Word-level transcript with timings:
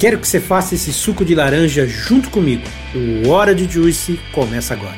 Quero 0.00 0.18
que 0.18 0.26
você 0.26 0.40
faça 0.40 0.74
esse 0.74 0.94
suco 0.94 1.26
de 1.26 1.34
laranja 1.34 1.86
junto 1.86 2.30
comigo. 2.30 2.62
O 2.94 3.28
Hora 3.28 3.54
de 3.54 3.70
Juice 3.70 4.18
começa 4.32 4.72
agora. 4.72 4.96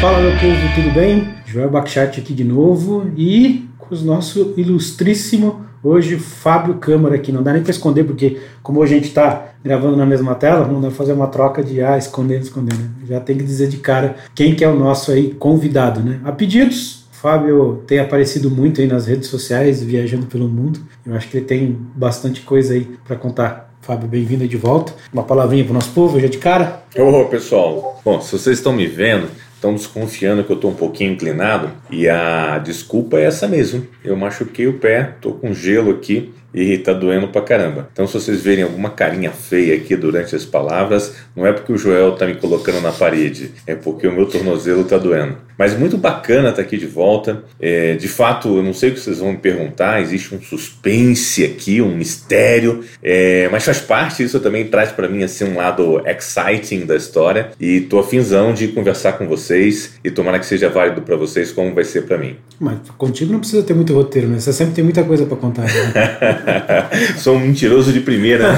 Fala 0.00 0.20
meu 0.20 0.30
povo, 0.38 0.74
tudo 0.76 0.94
bem? 0.94 1.28
Joel 1.44 1.70
Bakchat 1.70 2.20
aqui 2.20 2.32
de 2.32 2.44
novo 2.44 3.10
e 3.16 3.68
com 3.76 3.96
o 3.96 3.98
nosso 4.02 4.54
ilustríssimo 4.56 5.66
hoje 5.82 6.16
Fábio 6.16 6.74
Câmara 6.74 7.16
aqui. 7.16 7.32
Não 7.32 7.42
dá 7.42 7.52
nem 7.52 7.62
para 7.62 7.72
esconder 7.72 8.04
porque 8.04 8.40
como 8.62 8.80
a 8.80 8.86
gente 8.86 9.08
está 9.08 9.54
gravando 9.64 9.96
na 9.96 10.06
mesma 10.06 10.36
tela, 10.36 10.64
vamos 10.64 10.94
fazer 10.94 11.14
uma 11.14 11.26
troca 11.26 11.64
de 11.64 11.82
ah, 11.82 11.98
escondendo, 11.98 12.42
escondendo. 12.42 12.90
Já 13.08 13.18
tem 13.18 13.36
que 13.36 13.42
dizer 13.42 13.66
de 13.66 13.78
cara 13.78 14.14
quem 14.36 14.54
que 14.54 14.62
é 14.62 14.68
o 14.68 14.78
nosso 14.78 15.10
aí 15.10 15.34
convidado, 15.34 15.98
né? 15.98 16.20
A 16.22 16.30
pedidos 16.30 17.01
Fábio 17.22 17.84
tem 17.86 18.00
aparecido 18.00 18.50
muito 18.50 18.80
aí 18.80 18.86
nas 18.88 19.06
redes 19.06 19.28
sociais, 19.28 19.80
viajando 19.80 20.26
pelo 20.26 20.48
mundo. 20.48 20.80
Eu 21.06 21.14
acho 21.14 21.28
que 21.28 21.36
ele 21.36 21.46
tem 21.46 21.78
bastante 21.94 22.40
coisa 22.40 22.74
aí 22.74 22.88
para 23.06 23.14
contar. 23.14 23.72
Fábio, 23.80 24.08
bem-vindo 24.08 24.46
de 24.48 24.56
volta. 24.56 24.92
Uma 25.12 25.22
palavrinha 25.22 25.62
para 25.62 25.70
o 25.70 25.74
nosso 25.74 25.92
povo, 25.92 26.18
já 26.18 26.26
de 26.26 26.38
cara. 26.38 26.82
Ô, 26.98 27.24
pessoal. 27.26 28.00
Bom, 28.04 28.20
se 28.20 28.32
vocês 28.32 28.58
estão 28.58 28.72
me 28.72 28.88
vendo, 28.88 29.28
estão 29.54 29.72
desconfiando 29.72 30.42
que 30.42 30.50
eu 30.50 30.56
estou 30.56 30.72
um 30.72 30.74
pouquinho 30.74 31.12
inclinado 31.12 31.70
e 31.92 32.08
a 32.08 32.58
desculpa 32.58 33.18
é 33.18 33.26
essa 33.26 33.46
mesmo. 33.46 33.86
Eu 34.02 34.16
machuquei 34.16 34.66
o 34.66 34.80
pé, 34.80 35.12
estou 35.14 35.34
com 35.34 35.54
gelo 35.54 35.92
aqui 35.92 36.34
e 36.54 36.78
tá 36.78 36.92
doendo 36.92 37.28
pra 37.28 37.42
caramba. 37.42 37.88
Então, 37.92 38.06
se 38.06 38.14
vocês 38.14 38.42
verem 38.42 38.64
alguma 38.64 38.90
carinha 38.90 39.30
feia 39.30 39.74
aqui 39.74 39.96
durante 39.96 40.34
as 40.34 40.44
palavras, 40.44 41.14
não 41.34 41.46
é 41.46 41.52
porque 41.52 41.72
o 41.72 41.78
Joel 41.78 42.12
tá 42.12 42.26
me 42.26 42.34
colocando 42.34 42.80
na 42.80 42.92
parede, 42.92 43.52
é 43.66 43.74
porque 43.74 44.06
o 44.06 44.12
meu 44.12 44.26
tornozelo 44.26 44.84
tá 44.84 44.98
doendo. 44.98 45.36
Mas 45.58 45.78
muito 45.78 45.96
bacana 45.96 46.48
estar 46.48 46.56
tá 46.56 46.62
aqui 46.62 46.76
de 46.76 46.86
volta. 46.86 47.44
É, 47.60 47.94
de 47.94 48.08
fato, 48.08 48.56
eu 48.56 48.62
não 48.62 48.72
sei 48.72 48.90
o 48.90 48.94
que 48.94 49.00
vocês 49.00 49.18
vão 49.18 49.32
me 49.32 49.38
perguntar, 49.38 50.00
existe 50.00 50.34
um 50.34 50.40
suspense 50.40 51.44
aqui, 51.44 51.80
um 51.80 51.94
mistério, 51.94 52.82
é, 53.02 53.48
mas 53.50 53.64
faz 53.64 53.80
parte, 53.80 54.22
isso 54.22 54.40
também 54.40 54.66
traz 54.66 54.90
para 54.90 55.08
mim 55.08 55.22
assim, 55.22 55.44
um 55.44 55.56
lado 55.56 56.02
exciting 56.06 56.84
da 56.86 56.96
história. 56.96 57.50
E 57.60 57.82
tô 57.82 57.98
afinzão 57.98 58.52
de 58.52 58.68
conversar 58.68 59.12
com 59.12 59.26
vocês 59.26 59.94
e 60.02 60.10
tomara 60.10 60.38
que 60.38 60.46
seja 60.46 60.68
válido 60.68 61.02
para 61.02 61.16
vocês 61.16 61.52
como 61.52 61.72
vai 61.74 61.84
ser 61.84 62.02
para 62.02 62.18
mim. 62.18 62.36
Mas 62.58 62.78
contigo 62.98 63.32
não 63.32 63.38
precisa 63.38 63.62
ter 63.62 63.74
muito 63.74 63.94
roteiro, 63.94 64.28
né? 64.28 64.40
Você 64.40 64.52
sempre 64.52 64.74
tem 64.74 64.84
muita 64.84 65.04
coisa 65.04 65.26
para 65.26 65.36
contar. 65.36 65.62
Né? 65.62 65.68
Sou 67.18 67.36
um 67.36 67.40
mentiroso 67.40 67.92
de 67.92 68.00
primeira. 68.00 68.54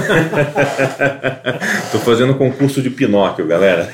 Tô 1.92 1.98
fazendo 1.98 2.34
concurso 2.34 2.82
de 2.82 2.90
Pinóquio, 2.90 3.46
galera. 3.46 3.92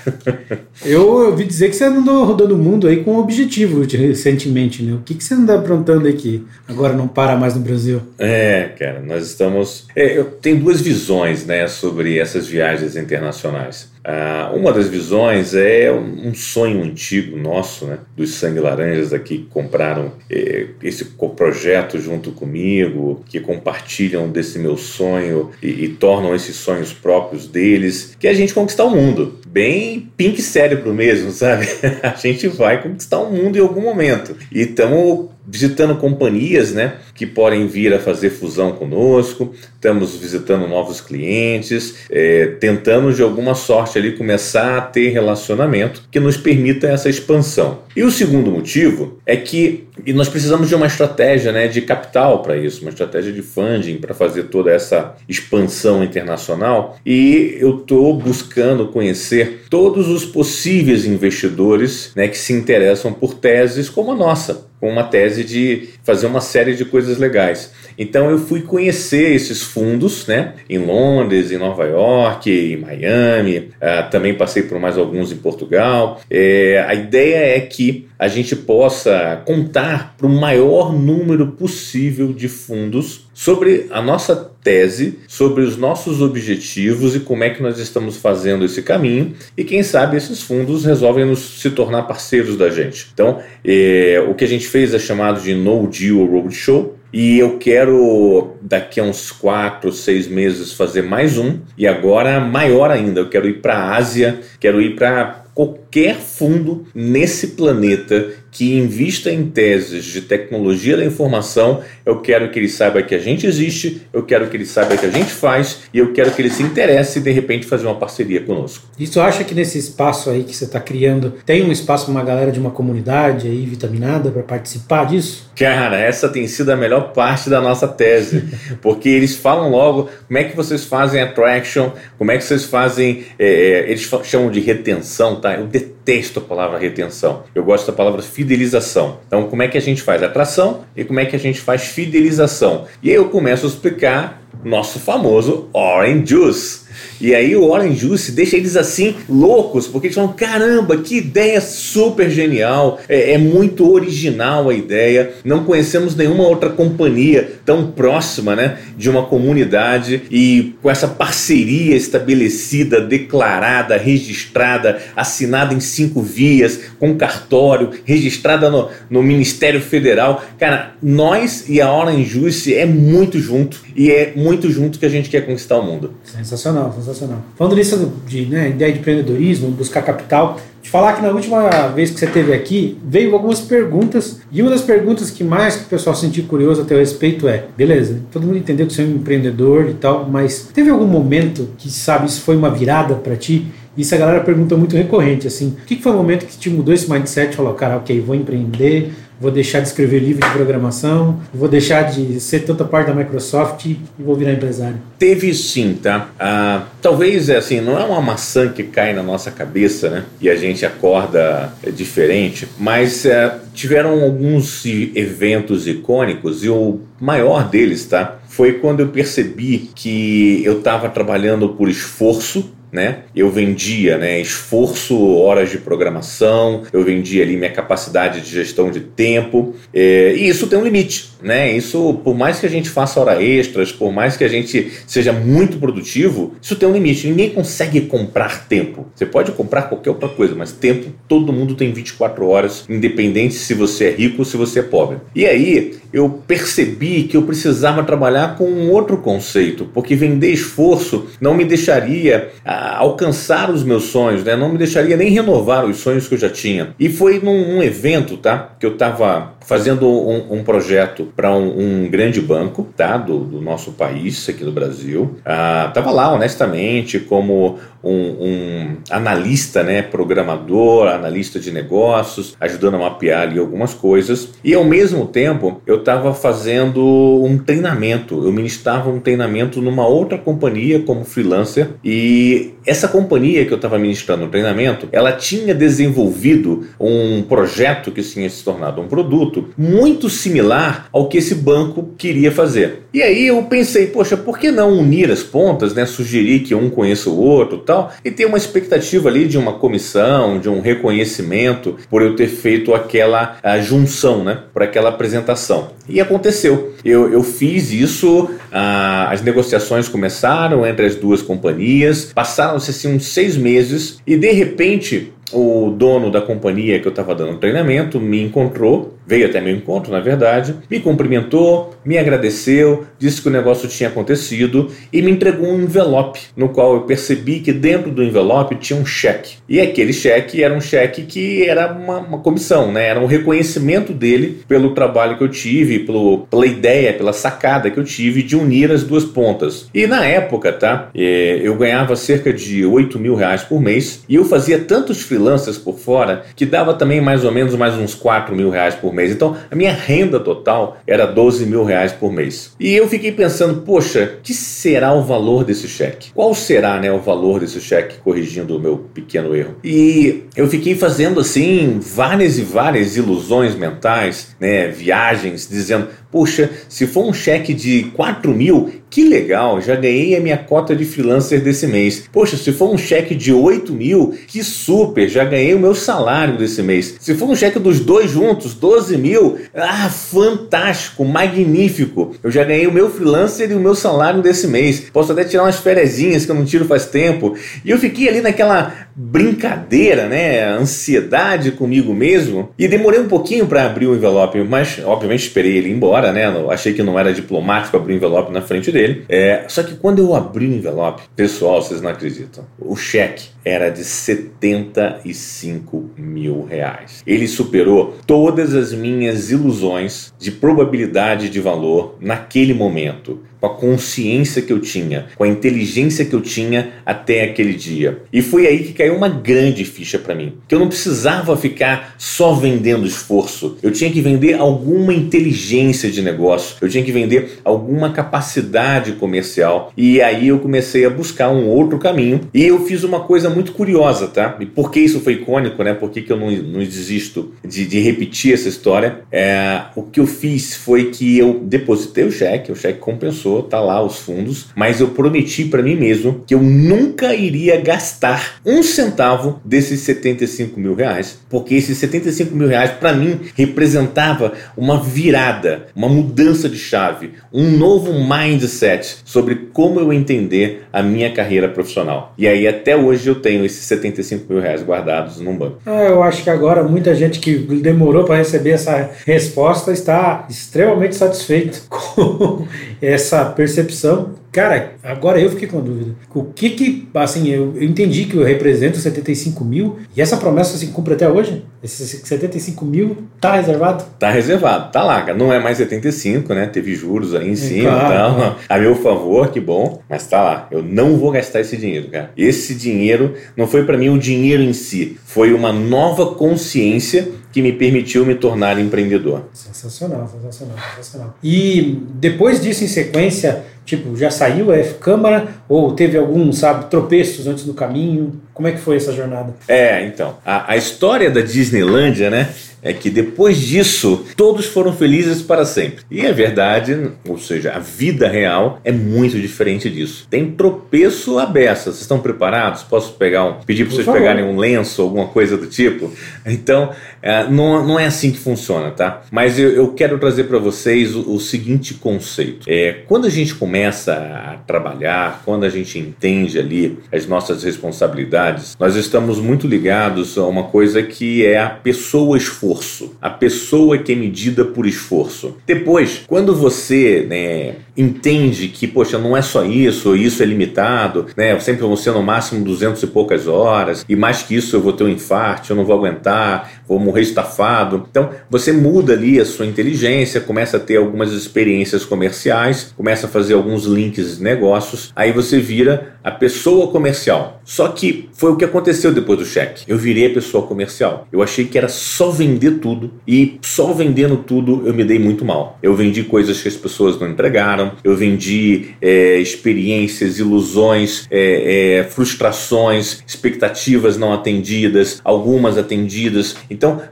eu 0.85 1.07
ouvi 1.09 1.45
dizer 1.45 1.69
que 1.69 1.77
você 1.77 1.85
andou 1.85 2.25
rodando 2.25 2.55
o 2.55 2.59
mundo 2.59 2.87
aí 2.87 3.03
com 3.05 3.15
um 3.15 3.19
objetivo 3.19 3.83
recentemente, 3.83 4.83
né? 4.83 4.95
O 4.95 5.03
que, 5.05 5.15
que 5.15 5.25
você 5.25 5.35
anda 5.35 5.57
aprontando 5.57 6.09
aqui? 6.09 6.45
Agora 6.69 6.95
não 6.95 7.09
para 7.09 7.37
mais 7.37 7.55
no 7.55 7.61
Brasil. 7.61 8.01
É, 8.19 8.71
cara, 8.79 9.01
nós 9.01 9.27
estamos. 9.27 9.87
É, 9.95 10.19
eu 10.19 10.25
tenho 10.25 10.59
duas 10.59 10.81
visões, 10.81 11.45
né, 11.45 11.67
sobre 11.67 12.19
essas 12.19 12.47
viagens 12.47 12.97
internacionais. 12.97 13.91
Ah, 14.05 14.51
uma 14.55 14.73
das 14.73 14.89
visões 14.89 15.55
é 15.55 15.93
um 15.93 16.35
sonho 16.35 16.83
antigo 16.83 17.37
nosso, 17.37 17.85
né, 17.85 17.99
dos 18.17 18.35
Sangue 18.35 18.61
Laranjas 18.61 19.13
aqui 19.13 19.31
que 19.31 19.47
compraram 19.47 20.13
eh, 20.29 20.69
esse 20.83 21.05
projeto 21.37 22.01
junto 22.01 22.33
comigo, 22.33 23.23
que 23.29 23.39
compartilham 23.39 24.29
desse 24.29 24.59
meu 24.59 24.77
sonho 24.77 25.51
e, 25.63 25.85
e, 25.85 25.89
tornam 25.89 26.35
esses 26.35 26.57
sonhos 26.57 26.93
próprios 26.93 27.47
deles, 27.47 28.17
que 28.19 28.27
é 28.27 28.31
a 28.31 28.35
gente 28.35 28.55
conquistar 28.55 28.85
o 28.85 28.91
mundo. 28.91 29.39
Bem 29.47 30.11
pink 30.17 30.41
cérebro 30.41 30.93
mesmo, 30.95 31.31
sabe? 31.31 31.67
a 32.03 32.15
gente 32.17 32.49
vai 32.49 32.83
conquistar 32.83 33.19
o 33.19 33.31
mundo 33.31 33.57
em 33.57 33.61
algum 33.61 33.83
momento. 33.83 34.37
E 34.51 34.63
estamos 34.63 35.29
visitando 35.51 35.97
companhias 35.97 36.73
né, 36.73 36.95
que 37.15 37.27
podem 37.27 37.67
vir 37.67 37.93
a 37.93 37.99
fazer 37.99 38.31
fusão 38.31 38.73
conosco, 38.73 39.53
estamos 39.75 40.17
visitando 40.17 40.69
novos 40.69 41.01
clientes, 41.01 41.97
é, 42.09 42.47
tentando 42.61 43.13
de 43.13 43.21
alguma 43.21 43.55
sorte 43.55 43.99
ali 43.99 44.13
começar 44.13 44.79
a 44.79 44.81
ter 44.81 45.09
relacionamento 45.09 46.03
que 46.11 46.21
nos 46.21 46.37
permita 46.37 46.87
essa 46.87 47.09
expansão. 47.09 47.81
E 47.97 48.03
o 48.05 48.11
segundo 48.11 48.51
motivo 48.51 49.19
é 49.27 49.37
que 49.37 49.89
nós 50.15 50.29
precisamos 50.29 50.69
de 50.69 50.75
uma 50.75 50.87
estratégia 50.87 51.51
né, 51.51 51.67
de 51.67 51.83
capital 51.83 52.43
para 52.43 52.57
isso, 52.57 52.83
uma 52.83 52.91
estratégia 52.91 53.33
de 53.33 53.43
funding 53.43 53.97
para 53.97 54.15
fazer 54.15 54.45
toda 54.45 54.71
essa 54.71 55.17
expansão 55.29 56.05
internacional. 56.05 56.97
E 57.05 57.57
eu 57.59 57.79
estou 57.79 58.17
buscando 58.17 58.87
conhecer 58.89 59.63
todos 59.69 60.09
os 60.09 60.25
possíveis 60.25 61.05
investidores 61.05 62.13
né, 62.15 62.29
que 62.29 62.39
se 62.39 62.53
interessam 62.53 63.13
por 63.13 63.35
teses 63.35 63.89
como 63.89 64.13
a 64.13 64.17
nossa 64.17 64.70
com 64.81 64.89
uma 64.89 65.05
tese 65.05 65.45
de 65.45 65.91
fazer 66.11 66.27
uma 66.27 66.41
série 66.41 66.75
de 66.75 66.85
coisas 66.85 67.19
legais. 67.19 67.71
Então 67.97 68.29
eu 68.31 68.39
fui 68.39 68.63
conhecer 68.63 69.33
esses 69.33 69.63
fundos, 69.63 70.27
né, 70.27 70.55
em 70.69 70.79
Londres, 70.79 71.53
em 71.53 71.57
Nova 71.57 71.85
York, 71.85 72.51
em 72.51 72.77
Miami, 72.77 73.59
uh, 73.59 74.11
também 74.11 74.35
passei 74.35 74.65
por 74.65 74.81
mais 74.81 74.99
alguns 74.99 75.31
em 75.31 75.37
Portugal. 75.37 76.21
É, 76.29 76.85
a 76.89 76.95
ideia 76.95 77.57
é 77.57 77.61
que 77.61 78.09
a 78.19 78.27
gente 78.27 78.57
possa 78.57 79.41
contar 79.47 80.15
para 80.19 80.27
o 80.27 80.31
maior 80.31 80.93
número 80.93 81.53
possível 81.53 82.33
de 82.33 82.49
fundos 82.49 83.31
sobre 83.33 83.87
a 83.91 84.03
nossa 84.03 84.37
tese, 84.63 85.19
sobre 85.27 85.63
os 85.63 85.79
nossos 85.79 86.21
objetivos 86.21 87.17
e 87.17 87.21
como 87.21 87.45
é 87.45 87.49
que 87.49 87.63
nós 87.63 87.79
estamos 87.79 88.19
fazendo 88.19 88.63
esse 88.63 88.83
caminho 88.83 89.35
e 89.57 89.65
quem 89.65 89.83
sabe 89.83 90.19
esses 90.19 90.43
fundos 90.43 90.85
resolvem 90.85 91.25
nos 91.25 91.61
se 91.61 91.71
tornar 91.71 92.03
parceiros 92.03 92.59
da 92.59 92.69
gente. 92.69 93.09
Então, 93.15 93.41
é, 93.65 94.23
o 94.29 94.35
que 94.35 94.45
a 94.45 94.49
gente 94.49 94.67
fez 94.67 94.93
é 94.93 94.99
chamado 94.99 95.41
de 95.41 95.55
No 96.01 96.17
Deal 96.17 96.25
Roadshow, 96.25 96.97
e 97.13 97.39
eu 97.39 97.59
quero, 97.59 98.55
daqui 98.63 99.01
a 99.01 99.03
uns 99.03 99.33
quatro, 99.33 99.93
seis 99.93 100.29
meses, 100.29 100.73
fazer 100.73 101.03
mais 101.03 101.37
um. 101.37 101.59
E 101.77 101.87
agora, 101.87 102.41
maior 102.41 102.91
ainda, 102.91 103.21
eu 103.21 103.29
quero 103.29 103.49
ir 103.49 103.61
para 103.61 103.75
a 103.75 103.97
Ásia, 103.97 104.41
quero 104.61 104.81
ir 104.81 104.95
para 104.95 105.45
qualquer 105.53 106.17
fundo 106.17 106.87
nesse 106.95 107.49
planeta 107.49 108.31
que 108.51 108.77
invista 108.77 109.31
em 109.31 109.49
teses 109.49 110.05
de 110.05 110.23
tecnologia 110.23 110.97
da 110.97 111.05
informação, 111.05 111.83
eu 112.05 112.21
quero 112.21 112.51
que 112.51 112.59
ele 112.59 112.69
saiba 112.69 113.03
que 113.03 113.15
a 113.15 113.19
gente 113.19 113.47
existe, 113.47 114.03
eu 114.13 114.23
quero 114.23 114.49
que 114.49 114.57
ele 114.57 114.67
saiba 114.67 114.97
que 114.97 115.07
a 115.07 115.11
gente 115.11 115.31
faz 115.31 115.83
e 115.95 115.99
eu 115.99 116.13
quero 116.13 116.31
que 116.33 116.43
ele 116.43 116.51
se 116.51 116.63
interesse 116.63 117.19
e 117.19 117.23
de 117.23 117.31
repente 117.31 117.67
fazer 117.67 117.87
uma 117.87 117.95
parceria 117.95 118.41
conosco. 118.41 118.85
E 118.99 119.07
tu 119.07 119.21
acha 119.21 119.45
que 119.45 119.55
nesse 119.55 119.79
espaço 119.79 120.31
aí 120.31 120.45
que 120.45 120.55
você 120.55 120.65
está 120.65 120.81
criando, 120.81 121.35
tem 121.47 121.63
um 121.63 121.73
espaço 121.73 122.07
para 122.07 122.13
uma 122.13 122.25
galera 122.25 122.51
de 122.51 122.59
uma 122.59 122.71
comunidade 122.71 123.47
aí 123.47 123.65
vitaminada 123.65 124.31
para 124.31 124.43
participar 124.43 125.07
disso? 125.07 125.51
Cara, 125.57 125.99
essa 125.99 126.29
tem 126.29 126.47
sido 126.47 126.71
a 126.71 126.77
melhor 126.77 127.13
parte 127.13 127.51
da 127.51 127.61
nossa 127.61 127.87
tese, 127.87 128.49
porque 128.81 129.09
eles 129.09 129.37
falam 129.37 129.71
logo 129.71 130.09
como 130.27 130.39
é 130.39 130.45
que 130.45 130.57
vocês 130.57 130.85
fazem 130.85 131.21
attraction, 131.21 131.91
como 132.19 132.31
é 132.31 132.39
que 132.39 132.45
vocês 132.45 132.65
fazem, 132.65 133.25
é, 133.39 133.85
eles 133.89 134.09
chamam 134.25 134.51
de 134.51 134.61
retenção, 134.61 135.37
tá? 135.41 135.55
Eu 135.55 135.67
detesto 135.67 136.41
a 136.41 136.43
palavra 136.43 136.79
retenção, 136.79 137.45
eu 137.55 137.63
gosto 137.63 137.87
da 137.87 137.93
palavra 137.93 138.23
fidelização. 138.41 139.19
Então, 139.27 139.47
como 139.49 139.63
é 139.63 139.69
que 139.69 139.77
a 139.77 139.81
gente 139.81 140.01
faz 140.01 140.23
atração 140.23 140.87
e 140.97 141.05
como 141.05 141.21
é 141.21 141.27
que 141.27 141.37
a 141.37 141.39
gente 141.39 141.61
faz 141.61 141.83
fidelização? 141.83 142.87
E 143.03 143.11
aí 143.11 143.17
eu 143.17 143.29
começo 143.29 143.67
a 143.67 143.69
explicar 143.69 144.43
nosso 144.65 144.99
famoso 144.99 145.69
Orange 145.75 146.25
Juice. 146.27 146.90
E 147.21 147.35
aí 147.35 147.55
o 147.55 147.65
Orange 147.65 147.97
Juice 147.97 148.33
deixa 148.33 148.57
eles 148.57 148.77
assim 148.77 149.15
loucos, 149.29 149.87
porque 149.87 150.07
eles 150.07 150.15
falam: 150.15 150.33
caramba, 150.33 150.97
que 150.97 151.17
ideia 151.17 151.61
super 151.61 152.31
genial, 152.31 152.99
é, 153.09 153.33
é, 153.33 153.39
muito 153.39 153.91
original 153.91 154.69
a 154.69 154.75
ideia. 154.75 155.33
Não 155.45 155.65
conhecemos 155.65 156.17
nenhuma 156.17 156.45
outra 156.45 156.71
companhia 156.71 157.61
tão 157.65 157.91
próxima 157.93 158.57
né, 158.57 158.79
de 158.97 159.11
uma 159.11 159.25
comunidade 159.25 160.23
e 160.31 160.75
com 160.83 160.91
essa 160.91 161.09
parceria 161.09 161.97
estabelecida, 161.97 163.01
declarada, 163.01 163.97
registrada, 163.97 164.99
assinada 165.15 165.75
em 165.75 165.81
cinco 165.81 166.23
vias, 166.23 166.81
com 166.99 167.17
cartório, 167.17 167.91
registrada 168.05 168.71
no, 168.71 168.89
no 169.09 169.23
Ministério 169.23 169.81
Federal. 169.81 170.43
Cara, 170.59 170.95
nós 171.03 171.69
e 171.69 171.81
a 171.81 171.93
Orange 171.93 172.25
Juice 172.25 172.75
é 172.75 172.87
muito 172.87 173.39
junto 173.39 173.81
e 173.95 174.11
é 174.11 174.33
muito 174.35 174.71
junto 174.71 174.99
que 174.99 175.07
a 175.07 175.09
gente 175.09 175.29
quer 175.29 175.43
conquistar 175.43 175.79
o 175.79 175.83
mundo. 175.83 176.15
Sensacional, 176.25 176.90
sensacional. 176.93 177.39
Falando 177.57 177.77
nisso 177.77 178.13
de 178.27 178.47
né, 178.47 178.71
ideia 178.71 178.93
de 178.93 178.99
empreendedorismo, 178.99 179.71
buscar 179.71 180.03
capital, 180.03 180.59
te 180.83 180.89
falar 180.89 181.15
que 181.15 181.23
na 181.23 181.29
última 181.29 181.89
vez 181.89 182.11
que 182.11 182.19
você 182.19 182.25
esteve 182.25 182.53
aqui, 182.53 182.99
veio 183.05 183.35
algumas 183.35 183.61
perguntas, 183.61 184.41
e 184.51 184.63
uma 184.63 184.71
das 184.71 184.81
perguntas 184.81 185.31
que 185.31 185.45
mais 185.45 185.77
que 185.77 185.83
o 185.85 185.87
pessoal 185.87 186.17
sentiu 186.17 186.45
curioso 186.45 186.83
a 186.83 186.85
teu 186.85 186.99
respeito 186.99 187.47
é: 187.47 187.65
beleza, 187.77 188.21
todo 188.33 188.47
mundo 188.47 188.59
entendeu 188.59 188.87
que 188.87 188.93
você 188.93 189.03
é 189.03 189.05
um 189.05 189.17
empreendedor 189.17 189.89
e 189.89 189.95
tal, 189.95 190.29
mas 190.29 190.71
teve 190.73 190.91
algum 190.91 191.07
momento 191.07 191.69
que, 191.77 191.91
sabe, 191.91 192.27
isso 192.27 192.41
foi 192.41 192.57
uma 192.57 192.71
virada 192.71 193.15
para 193.15 193.37
ti? 193.37 193.67
Isso 193.97 194.15
a 194.15 194.19
galera 194.19 194.41
pergunta 194.41 194.77
muito 194.77 194.97
recorrente, 194.97 195.47
assim. 195.47 195.77
O 195.83 195.85
que 195.85 195.97
foi 195.97 196.13
o 196.13 196.17
momento 196.17 196.47
que 196.47 196.57
te 196.57 196.71
mudou 196.71 196.95
esse 196.95 197.11
mindset? 197.11 197.55
Falou, 197.55 197.75
cara, 197.75 197.97
ok, 197.97 198.21
vou 198.21 198.35
empreender, 198.35 199.13
vou 199.41 199.51
deixar 199.51 199.81
de 199.81 199.89
escrever 199.89 200.19
livro 200.19 200.47
de 200.47 200.55
programação, 200.55 201.41
vou 201.53 201.69
deixar 201.69 202.03
de 202.03 202.39
ser 202.39 202.61
tanta 202.61 202.85
parte 202.85 203.07
da 203.07 203.15
Microsoft 203.15 203.87
e 203.87 203.99
vou 204.19 204.37
virar 204.37 204.53
empresário? 204.53 204.99
Teve 205.19 205.55
sim, 205.55 205.99
tá? 206.01 206.29
Ah, 206.39 206.85
talvez, 207.01 207.49
é 207.49 207.57
assim, 207.57 207.81
não 207.81 207.99
é 207.99 208.05
uma 208.05 208.21
maçã 208.21 208.69
que 208.69 208.83
cai 208.83 209.15
na 209.15 209.23
nossa 209.23 209.51
cabeça, 209.51 210.11
né? 210.11 210.25
E 210.41 210.51
a 210.51 210.57
gente 210.57 210.85
acorda 210.85 211.73
diferente, 211.95 212.69
mas 212.79 213.25
é, 213.25 213.59
tiveram 213.73 214.23
alguns 214.23 214.85
eventos 214.85 215.89
icônicos 215.89 216.63
e 216.63 216.69
o 216.69 217.01
maior 217.19 217.69
deles, 217.69 218.05
tá? 218.05 218.39
Foi 218.49 218.75
quando 218.75 219.01
eu 219.01 219.09
percebi 219.09 219.91
que 219.95 220.63
eu 220.65 220.79
estava 220.79 221.09
trabalhando 221.09 221.71
por 221.71 221.89
esforço 221.89 222.71
né? 222.93 223.21
Eu 223.35 223.51
vendia, 223.51 224.19
né, 224.19 224.41
esforço, 224.41 225.19
horas 225.37 225.71
de 225.71 225.79
programação, 225.79 226.83
eu 226.93 227.05
vendia 227.05 227.43
ali 227.43 227.57
minha 227.57 227.71
capacidade 227.71 228.41
de 228.41 228.51
gestão 228.51 228.91
de 228.91 229.01
tempo, 229.01 229.75
é, 229.93 230.35
e 230.37 230.49
isso 230.49 230.67
tem 230.67 230.79
um 230.79 230.85
limite, 230.85 231.31
né? 231.43 231.73
Isso, 231.77 232.21
por 232.25 232.37
mais 232.37 232.61
que 232.61 232.67
a 232.67 232.71
gente 232.71 232.89
faça 232.89 233.21
hora 233.21 233.43
extras, 233.43 233.93
por 233.93 234.13
mais 234.13 234.37
que 234.37 234.45
a 234.45 234.49
gente 234.49 234.93
seja 235.07 235.33
muito 235.33 235.79
produtivo, 235.79 236.55
isso 236.61 236.77
tem 236.77 236.89
um 236.89 236.93
limite. 236.93 237.29
Ninguém 237.29 237.51
consegue 237.51 238.03
comprar 238.03 238.67
tempo. 238.69 239.07
Você 239.15 239.27
pode 239.27 239.53
comprar 239.53 239.83
qualquer 239.83 240.11
outra 240.11 240.29
coisa, 240.29 240.55
mas 240.55 240.73
tempo 240.73 241.13
todo 241.29 241.53
mundo 241.53 241.75
tem 241.75 241.93
24 241.93 242.47
horas, 242.47 242.85
independente 242.89 243.55
se 243.55 243.75
você 243.75 244.07
é 244.07 244.11
rico 244.11 244.39
ou 244.41 244.45
se 244.45 244.57
você 244.57 244.81
é 244.81 244.83
pobre. 244.83 245.19
E 245.35 245.47
aí 245.47 245.99
eu 246.13 246.29
percebi 246.47 247.25
que 247.25 247.37
eu 247.37 247.43
precisava 247.43 248.03
trabalhar 248.03 248.57
com 248.57 248.65
um 248.65 248.91
outro 248.91 249.19
conceito, 249.19 249.89
porque 249.93 250.17
vender 250.17 250.51
esforço 250.51 251.29
não 251.41 251.55
me 251.55 251.65
deixaria 251.65 252.51
alcançar 252.81 253.71
os 253.71 253.83
meus 253.83 254.05
sonhos, 254.05 254.43
né? 254.45 254.57
não 254.57 254.71
me 254.71 254.79
deixaria 254.79 255.17
nem 255.17 255.31
renovar 255.31 255.85
os 255.85 255.99
sonhos 255.99 256.27
que 256.27 256.35
eu 256.35 256.39
já 256.39 256.49
tinha. 256.49 256.95
E 256.99 257.09
foi 257.09 257.41
num 257.41 257.77
um 257.77 257.83
evento 257.83 258.37
tá? 258.37 258.75
que 258.79 258.87
eu 258.87 258.93
estava 258.93 259.55
fazendo 259.61 260.09
um, 260.09 260.55
um 260.55 260.65
projeto 260.65 261.29
para 261.37 261.53
um, 261.53 262.05
um, 262.05 262.09
grande 262.11 262.41
banco 262.41 262.89
tá? 262.97 263.17
do, 263.17 263.39
do, 263.39 263.61
nosso 263.61 263.93
país, 263.93 264.49
aqui 264.49 264.65
no 264.65 264.73
Brasil. 264.73 265.37
Ah, 265.45 265.93
lá, 266.11 266.33
honestamente, 266.33 267.21
como 267.21 267.79
um, 268.03 268.13
um, 268.13 268.97
analista, 269.11 269.83
né, 269.83 270.03
programador, 270.03 271.09
analista 271.09 271.61
de 271.61 271.71
negócios, 271.71 272.57
ajudando 272.61 272.97
a 272.97 272.99
mapear 272.99 273.43
ali 273.43 273.59
algumas 273.59 273.95
coisas. 273.95 274.55
E 274.65 274.75
ao 274.75 274.85
mesmo 274.85 275.27
tempo, 275.27 275.81
eu 275.87 275.99
estava 275.99 276.35
fazendo 276.35 277.01
um 277.45 277.59
treinamento, 277.59 278.45
eu 278.45 278.53
ministrava 278.53 279.11
um 279.11 279.21
treinamento 279.21 279.81
numa 279.81 280.07
outra 280.07 280.39
companhia 280.39 281.01
como 281.01 281.25
freelancer 281.25 281.91
e 282.05 282.70
essa 282.85 283.09
companhia 283.09 283.65
que 283.65 283.73
eu 283.73 283.77
estava 283.77 283.99
ministrando 283.99 284.45
o 284.45 284.49
treinamento, 284.49 285.09
ela 285.13 285.33
tinha 285.33 285.75
desenvolvido 285.75 286.87
um 286.99 287.43
projeto 287.43 288.11
que 288.11 288.23
tinha 288.23 288.49
se 288.49 288.63
tornado 288.65 289.01
um 289.01 289.09
produto 289.09 289.69
muito 289.77 290.29
similar 290.29 291.09
ao 291.13 291.29
que 291.29 291.39
esse 291.39 291.55
banco 291.55 292.11
queria 292.17 292.51
fazer. 292.53 293.05
E 293.13 293.23
aí 293.23 293.47
eu 293.47 293.63
pensei, 293.65 294.07
poxa, 294.07 294.37
por 294.37 294.59
que 294.59 294.71
não 294.71 294.99
unir 294.99 295.31
as 295.31 295.43
pontas, 295.43 295.95
né? 295.95 296.07
Sugerir 296.07 296.61
que 296.61 296.75
um 296.75 296.89
conheça 296.89 297.29
o 297.29 297.39
outro 297.39 297.79
tal, 297.79 298.13
e 298.25 298.31
ter 298.31 298.47
uma 298.47 298.57
expectativa 298.57 299.29
ali 299.29 299.47
de 299.47 299.59
uma 299.59 299.73
comissão, 299.75 300.59
de 300.61 300.69
um 300.69 300.81
reconhecimento 300.81 301.97
por 302.09 302.23
eu 302.23 302.37
ter 302.37 302.47
feito 302.47 302.95
aquela 302.95 303.59
junção, 303.83 304.45
né? 304.45 304.59
Por 304.73 304.83
aquela 304.83 305.09
apresentação. 305.09 305.91
E 306.09 306.21
aconteceu. 306.21 306.95
Eu, 307.05 307.33
eu 307.33 307.43
fiz 307.43 307.93
isso, 307.93 308.51
as 308.71 309.43
negociações 309.43 310.09
começaram 310.09 310.87
entre 310.87 311.07
as 311.07 311.15
duas 311.15 311.43
companhias, 311.43 312.33
passaram-se 312.71 312.91
assim 312.91 313.15
uns 313.15 313.27
seis 313.27 313.57
meses, 313.57 314.21
e 314.27 314.37
de 314.37 314.53
repente 314.53 315.33
o 315.53 315.91
dono 315.91 316.31
da 316.31 316.41
companhia 316.41 317.01
que 317.01 317.07
eu 317.07 317.11
estava 317.11 317.35
dando 317.35 317.59
treinamento 317.59 318.21
me 318.21 318.41
encontrou 318.41 319.17
veio 319.27 319.47
até 319.47 319.61
meu 319.61 319.75
encontro, 319.75 320.13
na 320.13 320.21
verdade, 320.21 320.75
me 320.91 321.01
cumprimentou, 321.01 321.95
me 322.05 322.19
agradeceu, 322.19 323.07
disse 323.19 323.41
que 323.41 323.49
o 323.49 323.51
negócio 323.51 323.89
tinha 323.89 324.09
acontecido 324.09 324.91
e 325.13 325.23
me 325.23 325.31
entregou 325.31 325.69
um 325.69 325.83
envelope, 325.83 326.41
no 326.57 326.69
qual 326.69 326.95
eu 326.95 327.01
percebi 327.03 327.61
que 327.61 327.73
dentro 327.73 328.11
do 328.11 328.23
envelope 328.23 328.75
tinha 328.77 328.99
um 328.99 329.07
cheque. 329.07 329.59
E 329.69 329.81
aquele 329.81 330.13
cheque 330.13 330.63
era 330.63 330.75
um 330.75 330.81
cheque 330.81 331.23
que 331.23 331.65
era 331.69 331.93
uma, 331.93 332.19
uma 332.19 332.39
comissão, 332.39 332.91
né? 332.91 333.07
Era 333.07 333.21
um 333.21 333.27
reconhecimento 333.27 334.13
dele 334.13 334.63
pelo 334.67 334.95
trabalho 334.95 335.37
que 335.37 335.45
eu 335.45 335.49
tive, 335.49 336.01
pelo, 336.01 336.47
pela 336.51 336.67
ideia, 336.67 337.13
pela 337.13 337.33
sacada 337.33 337.91
que 337.91 337.99
eu 337.99 338.05
tive 338.05 338.43
de 338.43 338.57
unir 338.57 338.91
as 338.91 339.05
duas 339.05 339.25
pontas. 339.25 339.89
E 339.95 340.07
na 340.07 340.25
época, 340.25 340.73
tá? 340.73 341.11
É, 341.15 341.61
eu 341.63 341.77
ganhava 341.77 342.17
cerca 342.17 342.53
de 342.53 342.85
8 342.85 343.19
mil 343.19 343.35
reais 343.35 343.63
por 343.63 343.81
mês 343.81 344.25
e 344.29 344.35
eu 344.35 344.45
fazia 344.45 344.79
tantos 344.79 345.23
freelancers 345.23 345.79
por 345.79 345.99
fora 345.99 346.45
que 346.57 346.67
dava 346.67 346.95
também 346.95 347.21
mais 347.21 347.45
ou 347.45 347.53
menos 347.53 347.75
mais 347.75 347.95
uns 347.95 348.15
4 348.15 348.55
mil 348.55 348.71
reais 348.71 348.95
por 348.95 349.10
mês 349.15 349.21
mês. 349.21 349.33
Então, 349.33 349.57
a 349.71 349.77
minha 349.77 349.93
renda 349.93 350.41
total 350.41 350.99
era 351.07 351.27
12 351.27 351.67
mil 351.67 351.85
reais 351.85 352.13
por 352.13 352.33
mês. 352.33 352.73
E 352.81 352.95
eu 352.95 353.09
fiquei 353.09 353.33
pensando, 353.33 353.83
poxa, 353.83 354.39
que 354.43 354.55
será 354.55 355.13
o 355.13 355.23
valor 355.23 355.65
desse 355.65 355.87
cheque? 355.87 356.33
Qual 356.35 356.55
será 356.55 356.99
né, 356.99 357.13
o 357.13 357.21
valor 357.21 357.61
desse 357.61 357.81
cheque, 357.81 358.17
corrigindo 358.23 358.77
o 358.77 358.81
meu 358.81 358.99
pequeno 359.15 359.55
erro? 359.55 359.77
E 359.85 360.45
eu 360.57 360.69
fiquei 360.69 360.95
fazendo 360.95 361.41
assim 361.41 362.01
várias 362.01 362.59
e 362.59 362.63
várias 362.63 363.17
ilusões 363.17 363.75
mentais, 363.75 364.57
né, 364.59 364.89
viagens, 364.89 365.69
dizendo, 365.69 366.09
Puxa, 366.31 366.71
se 366.89 367.07
for 367.07 367.27
um 367.27 367.33
cheque 367.33 367.75
de 367.75 368.05
4 368.15 368.53
mil, 368.53 368.91
que 369.11 369.25
legal, 369.25 369.81
já 369.81 369.97
ganhei 369.97 370.37
a 370.37 370.41
minha 370.41 370.57
cota 370.57 370.95
de 370.95 371.05
freelancer 371.05 371.61
desse 371.61 371.89
mês. 371.89 372.25
Poxa, 372.33 372.57
se 372.57 372.71
for 372.71 372.95
um 372.95 372.97
cheque 372.97 373.35
de 373.35 373.53
8 373.53 373.93
mil, 373.93 374.33
que 374.47 374.63
super, 374.63 375.29
já 375.29 375.45
ganhei 375.45 375.75
o 375.75 375.81
meu 375.81 375.97
salário 375.97 376.57
desse 376.57 376.81
mês. 376.81 377.17
Se 377.19 377.35
for 377.35 377.49
um 377.49 377.57
cheque 377.57 377.81
dos 377.81 377.99
dois 377.99 378.31
juntos, 378.31 378.73
12 378.75 379.17
mil, 379.17 379.59
ah, 379.75 380.09
fantástico, 380.09 381.25
magnífico. 381.25 382.37
Eu 382.43 382.51
já 382.53 382.63
ganhei 382.63 382.87
o 382.87 382.93
meu 382.93 383.11
freelancer 383.11 383.69
e 383.69 383.75
o 383.75 383.81
meu 383.81 383.97
salário 383.97 384.41
desse 384.41 384.69
mês. 384.69 385.01
Posso 385.13 385.33
até 385.33 385.43
tirar 385.43 385.65
umas 385.65 385.81
ferezinhas 385.81 386.45
que 386.45 386.53
eu 386.53 386.55
não 386.55 386.65
tiro 386.65 386.85
faz 386.85 387.07
tempo. 387.07 387.57
E 387.85 387.91
eu 387.91 387.99
fiquei 387.99 388.29
ali 388.29 388.41
naquela 388.41 389.09
brincadeira, 389.21 390.27
né, 390.27 390.65
ansiedade 390.65 391.73
comigo 391.73 392.15
mesmo. 392.15 392.71
E 392.79 392.89
demorei 392.89 393.21
um 393.21 393.29
pouquinho 393.29 393.67
para 393.67 393.85
abrir 393.85 394.07
o 394.07 394.15
envelope, 394.15 394.63
mas 394.63 395.01
obviamente 395.05 395.41
esperei 395.41 395.77
ele 395.77 395.89
ir 395.89 395.93
embora 395.93 396.33
né? 396.33 396.47
Eu 396.47 396.71
achei 396.71 396.93
que 396.93 397.03
não 397.03 397.19
era 397.19 397.33
diplomático 397.33 397.97
abrir 397.97 398.15
o 398.15 398.17
envelope 398.17 398.53
na 398.53 398.63
frente 398.63 398.91
dele. 398.91 399.25
É, 399.29 399.65
só 399.69 399.83
que 399.83 399.95
quando 399.95 400.21
eu 400.21 400.35
abri 400.35 400.67
o 400.67 400.75
envelope, 400.75 401.23
pessoal, 401.37 401.83
vocês 401.83 402.01
não 402.01 402.11
acreditam. 402.11 402.65
O 402.79 402.97
cheque 402.97 403.49
era 403.65 403.91
de 403.91 404.05
75 404.05 406.11
mil 406.17 406.65
reais. 406.65 407.23
Ele 407.27 407.47
superou 407.47 408.17
todas 408.27 408.75
as 408.75 408.93
minhas 408.93 409.51
ilusões 409.51 410.33
de 410.39 410.51
probabilidade 410.51 411.51
de 411.51 411.61
valor 411.61 412.17
naquele 412.21 412.73
momento 412.73 413.41
com 413.61 413.67
a 413.67 413.71
consciência 413.71 414.63
que 414.63 414.73
eu 414.73 414.81
tinha, 414.81 415.27
com 415.37 415.45
a 415.45 415.49
inteligência 415.49 416.25
que 416.25 416.35
eu 416.35 416.41
tinha 416.41 416.93
até 417.05 417.45
aquele 417.45 417.75
dia. 417.75 418.23
E 418.33 418.41
foi 418.41 418.67
aí 418.67 418.79
que 418.85 418.93
caiu 418.93 419.15
uma 419.15 419.29
grande 419.29 419.85
ficha 419.85 420.19
para 420.19 420.35
mim, 420.35 420.55
que 420.67 420.75
eu 420.75 420.79
não 420.79 420.89
precisava 420.89 421.57
ficar 421.57 422.15
só 422.17 422.55
vendendo 422.55 423.07
esforço. 423.07 423.77
Eu 423.83 423.91
tinha 423.91 424.11
que 424.11 424.21
vender 424.21 424.55
alguma 424.55 425.13
inteligência 425.13 426.11
de 426.11 426.23
negócio, 426.23 426.77
eu 426.81 426.89
tinha 426.89 427.05
que 427.05 427.13
vender 427.13 427.61
alguma 427.65 428.11
capacidade 428.13 429.13
comercial. 429.13 429.93
E 429.97 430.23
aí 430.23 430.49
eu 430.49 430.59
comecei 430.59 431.05
a 431.05 431.11
buscar 431.11 431.51
um 431.51 431.69
outro 431.69 431.99
caminho 431.99 432.41
e 432.55 432.65
eu 432.65 432.85
fiz 432.87 433.05
uma 433.05 433.21
coisa 433.21 433.51
muito 433.51 433.73
curiosa, 433.73 434.27
tá? 434.29 434.57
E 434.61 434.67
por 434.67 434.91
que 434.91 435.01
isso 435.01 435.21
foi 435.21 435.35
icônico, 435.35 435.83
né? 435.83 435.93
Por 435.93 436.11
que, 436.11 436.23
que 436.23 436.33
eu 436.33 436.37
não, 436.37 436.51
não 436.51 436.81
desisto 436.81 437.53
de, 437.67 437.87
de 437.87 438.01
repetir 438.01 438.55
essa 438.55 438.69
história? 438.69 439.21
É, 439.31 439.83
o 439.95 440.03
que 440.03 440.21
eu 440.21 440.27
fiz 440.27 440.75
foi 440.75 441.11
que 441.11 441.37
eu 441.37 441.61
depositei 441.63 442.25
o 442.25 442.33
cheque, 442.33 442.73
o 442.73 442.77
cheque 442.77 442.99
compensou 442.99 443.50
passou, 443.51 443.63
tá 443.63 443.81
lá 443.81 444.03
os 444.03 444.19
fundos, 444.21 444.69
mas 444.77 445.01
eu 445.01 445.09
prometi 445.09 445.65
para 445.65 445.83
mim 445.83 445.97
mesmo 445.97 446.43
que 446.47 446.55
eu 446.55 446.63
nunca 446.63 447.35
iria 447.35 447.81
gastar 447.81 448.61
um 448.65 448.83
centavo 448.83 449.61
desses 449.65 450.01
75 450.01 450.79
mil 450.79 450.95
reais, 450.95 451.39
porque 451.49 451.75
esses 451.75 451.99
75 451.99 452.55
mil 452.55 452.69
reais 452.69 452.93
para 452.93 453.13
mim 453.13 453.41
representava 453.57 454.53
uma 454.77 455.01
virada, 455.03 455.87
uma 455.95 456.09
mudança 456.09 456.69
de 456.69 456.79
chave, 456.79 457.33
um 457.53 457.71
novo 457.71 458.13
mindset 458.13 459.19
sobre 459.25 459.71
como 459.73 459.99
eu 459.99 460.13
entender 460.13 460.85
a 460.93 461.03
minha 461.03 461.33
carreira 461.33 461.69
profissional. 461.69 462.35
E 462.39 462.47
aí 462.47 462.69
até 462.69 462.97
hoje 462.97 463.29
eu 463.29 463.35
tenho 463.35 463.65
esses 463.65 463.85
75 463.85 464.53
mil 464.53 464.63
reais 464.63 464.83
guardados 464.83 465.41
num 465.41 465.57
banco. 465.57 465.79
Ah, 465.87 466.05
eu 466.05 466.23
acho 466.23 466.45
que 466.45 466.51
agora 466.51 466.83
muita 466.83 467.15
gente 467.15 467.41
que 467.41 467.57
demorou 467.57 468.25
para 468.25 468.37
receber 468.37 468.71
essa 468.71 469.11
resposta 469.27 469.93
está 469.93 470.47
extremamente 470.49 471.17
satisfeito 471.17 471.83
com 471.89 472.67
essa 473.01 473.45
percepção 473.45 474.35
Cara, 474.53 474.95
agora 475.03 475.41
eu 475.41 475.49
fiquei 475.51 475.69
com 475.69 475.81
dúvida. 475.81 476.13
O 476.35 476.45
que 476.45 476.71
que, 476.71 477.09
assim, 477.15 477.49
eu, 477.49 477.73
eu 477.77 477.85
entendi 477.85 478.25
que 478.25 478.37
eu 478.37 478.43
represento 478.43 478.99
75 478.99 479.65
mil 479.65 479.99
e 480.17 480.21
essa 480.21 480.37
promessa 480.37 480.77
se 480.77 480.89
cumpre 480.89 481.15
até 481.15 481.29
hoje? 481.29 481.65
Esses 481.83 482.23
75 482.25 482.85
mil 482.85 483.17
tá 483.41 483.55
reservado? 483.55 484.05
Tá 484.19 484.31
reservado, 484.31 484.91
tá 484.91 485.05
lá, 485.05 485.23
cara. 485.23 485.39
Não 485.39 485.53
é 485.53 485.61
mais 485.61 485.79
75, 485.79 486.53
né? 486.53 486.67
Teve 486.67 486.95
juros 486.95 487.35
aí 487.35 487.49
em 487.49 487.53
é, 487.53 487.57
cima 487.57 487.91
e 487.91 488.09
tal. 488.09 488.57
A 488.69 488.79
meu 488.79 488.97
favor, 488.97 489.51
que 489.51 489.61
bom, 489.61 490.03
mas 490.09 490.27
tá 490.27 490.43
lá. 490.43 490.69
Eu 490.71 490.83
não 490.83 491.17
vou 491.17 491.31
gastar 491.31 491.61
esse 491.61 491.77
dinheiro, 491.77 492.09
cara. 492.09 492.31
Esse 492.37 492.75
dinheiro 492.75 493.35
não 493.57 493.69
foi 493.69 493.85
para 493.85 493.97
mim 493.97 494.09
o 494.09 494.19
dinheiro 494.19 494.63
em 494.63 494.73
si, 494.73 495.17
foi 495.25 495.53
uma 495.53 495.73
nova 495.73 496.35
consciência 496.35 497.29
que 497.53 497.63
me 497.63 497.73
permitiu 497.73 498.25
me 498.25 498.35
tornar 498.35 498.79
empreendedor. 498.79 499.49
Sensacional, 499.53 500.29
sensacional, 500.29 500.77
sensacional. 500.97 501.37
E 501.43 502.01
depois 502.15 502.61
disso, 502.61 502.85
em 502.85 502.87
sequência, 502.87 503.65
tipo, 503.91 504.17
já 504.17 504.31
saiu 504.31 504.71
a 504.71 504.77
F-Câmara 504.77 505.49
ou 505.69 505.93
teve 505.93 506.17
algum, 506.17 506.53
sabe, 506.53 506.89
tropeços 506.89 507.47
antes 507.47 507.65
do 507.65 507.75
caminho? 507.75 508.41
Como 508.61 508.69
é 508.69 508.73
que 508.73 508.79
foi 508.79 508.97
essa 508.97 509.11
jornada? 509.15 509.55
É, 509.67 510.05
então, 510.05 510.37
a, 510.45 510.75
a 510.75 510.77
história 510.77 511.31
da 511.31 511.41
Disneylândia, 511.41 512.29
né? 512.29 512.51
é 512.83 512.93
que 512.93 513.11
depois 513.11 513.59
disso 513.59 514.25
todos 514.37 514.67
foram 514.67 514.93
felizes 514.93 515.43
para 515.43 515.65
sempre. 515.65 516.05
E 516.11 516.21
é 516.21 516.33
verdade, 516.33 517.11
ou 517.29 517.39
seja, 517.39 517.73
a 517.73 517.79
vida 517.79 518.29
real 518.29 518.81
é 518.85 518.93
muito 518.93 519.39
diferente 519.39 519.91
disso. 519.91 520.27
Tem 520.31 520.51
tropeço 520.53 521.39
à 521.39 521.47
beça. 521.47 521.85
Vocês 521.91 522.03
estão 522.03 522.21
preparados? 522.21 522.83
Posso 522.83 523.13
pegar 523.15 523.45
um, 523.45 523.55
pedir 523.55 523.85
para 523.85 523.95
vocês 523.95 524.07
favor. 524.07 524.21
pegarem 524.21 524.45
um 524.45 524.57
lenço, 524.57 525.03
alguma 525.03 525.27
coisa 525.27 525.57
do 525.57 525.67
tipo? 525.67 526.11
Então, 526.47 526.91
é, 527.23 527.45
não, 527.45 527.87
não 527.87 527.99
é 527.99 528.07
assim 528.07 528.31
que 528.31 528.39
funciona, 528.39 528.91
tá? 528.91 529.23
Mas 529.31 529.59
eu, 529.59 529.71
eu 529.71 529.93
quero 529.93 530.19
trazer 530.19 530.45
para 530.45 530.59
vocês 530.59 531.15
o, 531.15 531.35
o, 531.35 531.41
seguinte 531.41 531.95
conceito. 531.95 532.67
É, 532.69 533.03
quando 533.07 533.27
a 533.27 533.31
gente 533.31 533.55
começa 533.55 534.15
a 534.15 534.57
trabalhar, 534.67 535.43
quando 535.45 535.65
a 535.65 535.69
gente 535.69 535.99
entende 535.99 536.59
ali 536.59 536.99
as 537.13 537.27
nossas 537.27 537.63
responsabilidades, 537.63 538.50
nós 538.79 538.97
estamos 538.97 539.39
muito 539.39 539.67
ligados 539.67 540.39
a 540.39 540.47
uma 540.47 540.65
coisa 540.65 541.03
que 541.03 541.45
é 541.45 541.61
a 541.61 541.71
pessoa 541.71 542.37
esforçada 542.37 542.61
esforço. 542.61 543.17
A 543.21 543.31
pessoa 543.31 543.97
que 543.97 544.13
é 544.13 544.15
medida 544.15 544.65
por 544.65 544.87
esforço. 544.87 545.57
Depois, 545.67 546.23
quando 546.27 546.55
você 546.55 547.27
né, 547.29 547.77
entende 547.97 548.69
que, 548.69 548.87
poxa, 548.87 549.19
não 549.19 549.37
é 549.37 549.43
só 549.43 549.65
isso, 549.65 550.15
isso 550.15 550.43
é 550.43 550.47
limitado, 550.47 551.27
né? 551.37 551.53
Eu 551.53 551.61
sempre 551.61 551.83
vou 551.83 551.97
ser 551.97 552.13
no 552.13 552.23
máximo 552.23 552.65
200 552.65 553.03
e 553.03 553.07
poucas 553.07 553.47
horas, 553.47 554.05
e 554.09 554.15
mais 554.15 554.43
que 554.43 554.55
isso 554.55 554.77
eu 554.77 554.81
vou 554.81 554.93
ter 554.93 555.05
um 555.05 555.09
infarto, 555.09 555.73
eu 555.73 555.77
não 555.77 555.85
vou 555.85 555.97
aguentar, 555.97 556.80
vou 556.91 556.99
morrer 556.99 557.23
estafado. 557.23 558.05
Então, 558.11 558.31
você 558.51 558.73
muda 558.73 559.13
ali 559.13 559.39
a 559.39 559.45
sua 559.45 559.65
inteligência, 559.65 560.41
começa 560.41 560.77
a 560.77 560.81
ter 560.81 560.97
algumas 560.97 561.31
experiências 561.33 562.05
comerciais, 562.05 562.93
começa 562.97 563.29
a 563.29 563.31
fazer 563.31 563.55
alguns 563.55 563.85
links 563.85 564.39
de 564.39 564.43
negócios, 564.43 565.13
aí 565.15 565.31
você 565.31 565.61
vira 565.61 566.19
a 566.23 566.33
pessoa 566.33 566.89
comercial. 566.89 567.61
Só 567.65 567.89
que 567.89 568.29
foi 568.33 568.51
o 568.51 568.57
que 568.57 568.65
aconteceu 568.65 569.13
depois 569.13 569.39
do 569.39 569.45
cheque. 569.45 569.85
Eu 569.87 569.97
virei 569.97 570.27
a 570.27 570.35
pessoa 570.35 570.67
comercial. 570.67 571.27
Eu 571.33 571.43
achei 571.43 571.65
que 571.65 571.79
era 571.79 571.89
só 571.89 572.31
vender 572.31 572.79
tudo 572.79 573.13
e 573.27 573.59
só 573.63 573.93
vendendo 573.93 574.39
tudo 574.39 574.83
eu 574.87 574.93
me 574.93 575.05
dei 575.05 575.19
muito 575.19 575.45
mal. 575.45 575.79
Eu 575.83 575.95
vendi 575.95 576.25
coisas 576.25 576.61
que 576.61 576.69
as 576.69 576.77
pessoas 576.77 577.19
não 577.19 577.29
entregaram, 577.29 577.93
eu 578.03 578.17
vendi 578.17 578.91
é, 579.01 579.39
experiências, 579.39 580.39
ilusões, 580.39 581.27
é, 581.31 581.99
é, 581.99 582.05
frustrações, 582.05 583.23
expectativas 583.27 584.19
não 584.19 584.33
atendidas, 584.33 585.21
algumas 585.25 585.79
atendidas. 585.79 586.57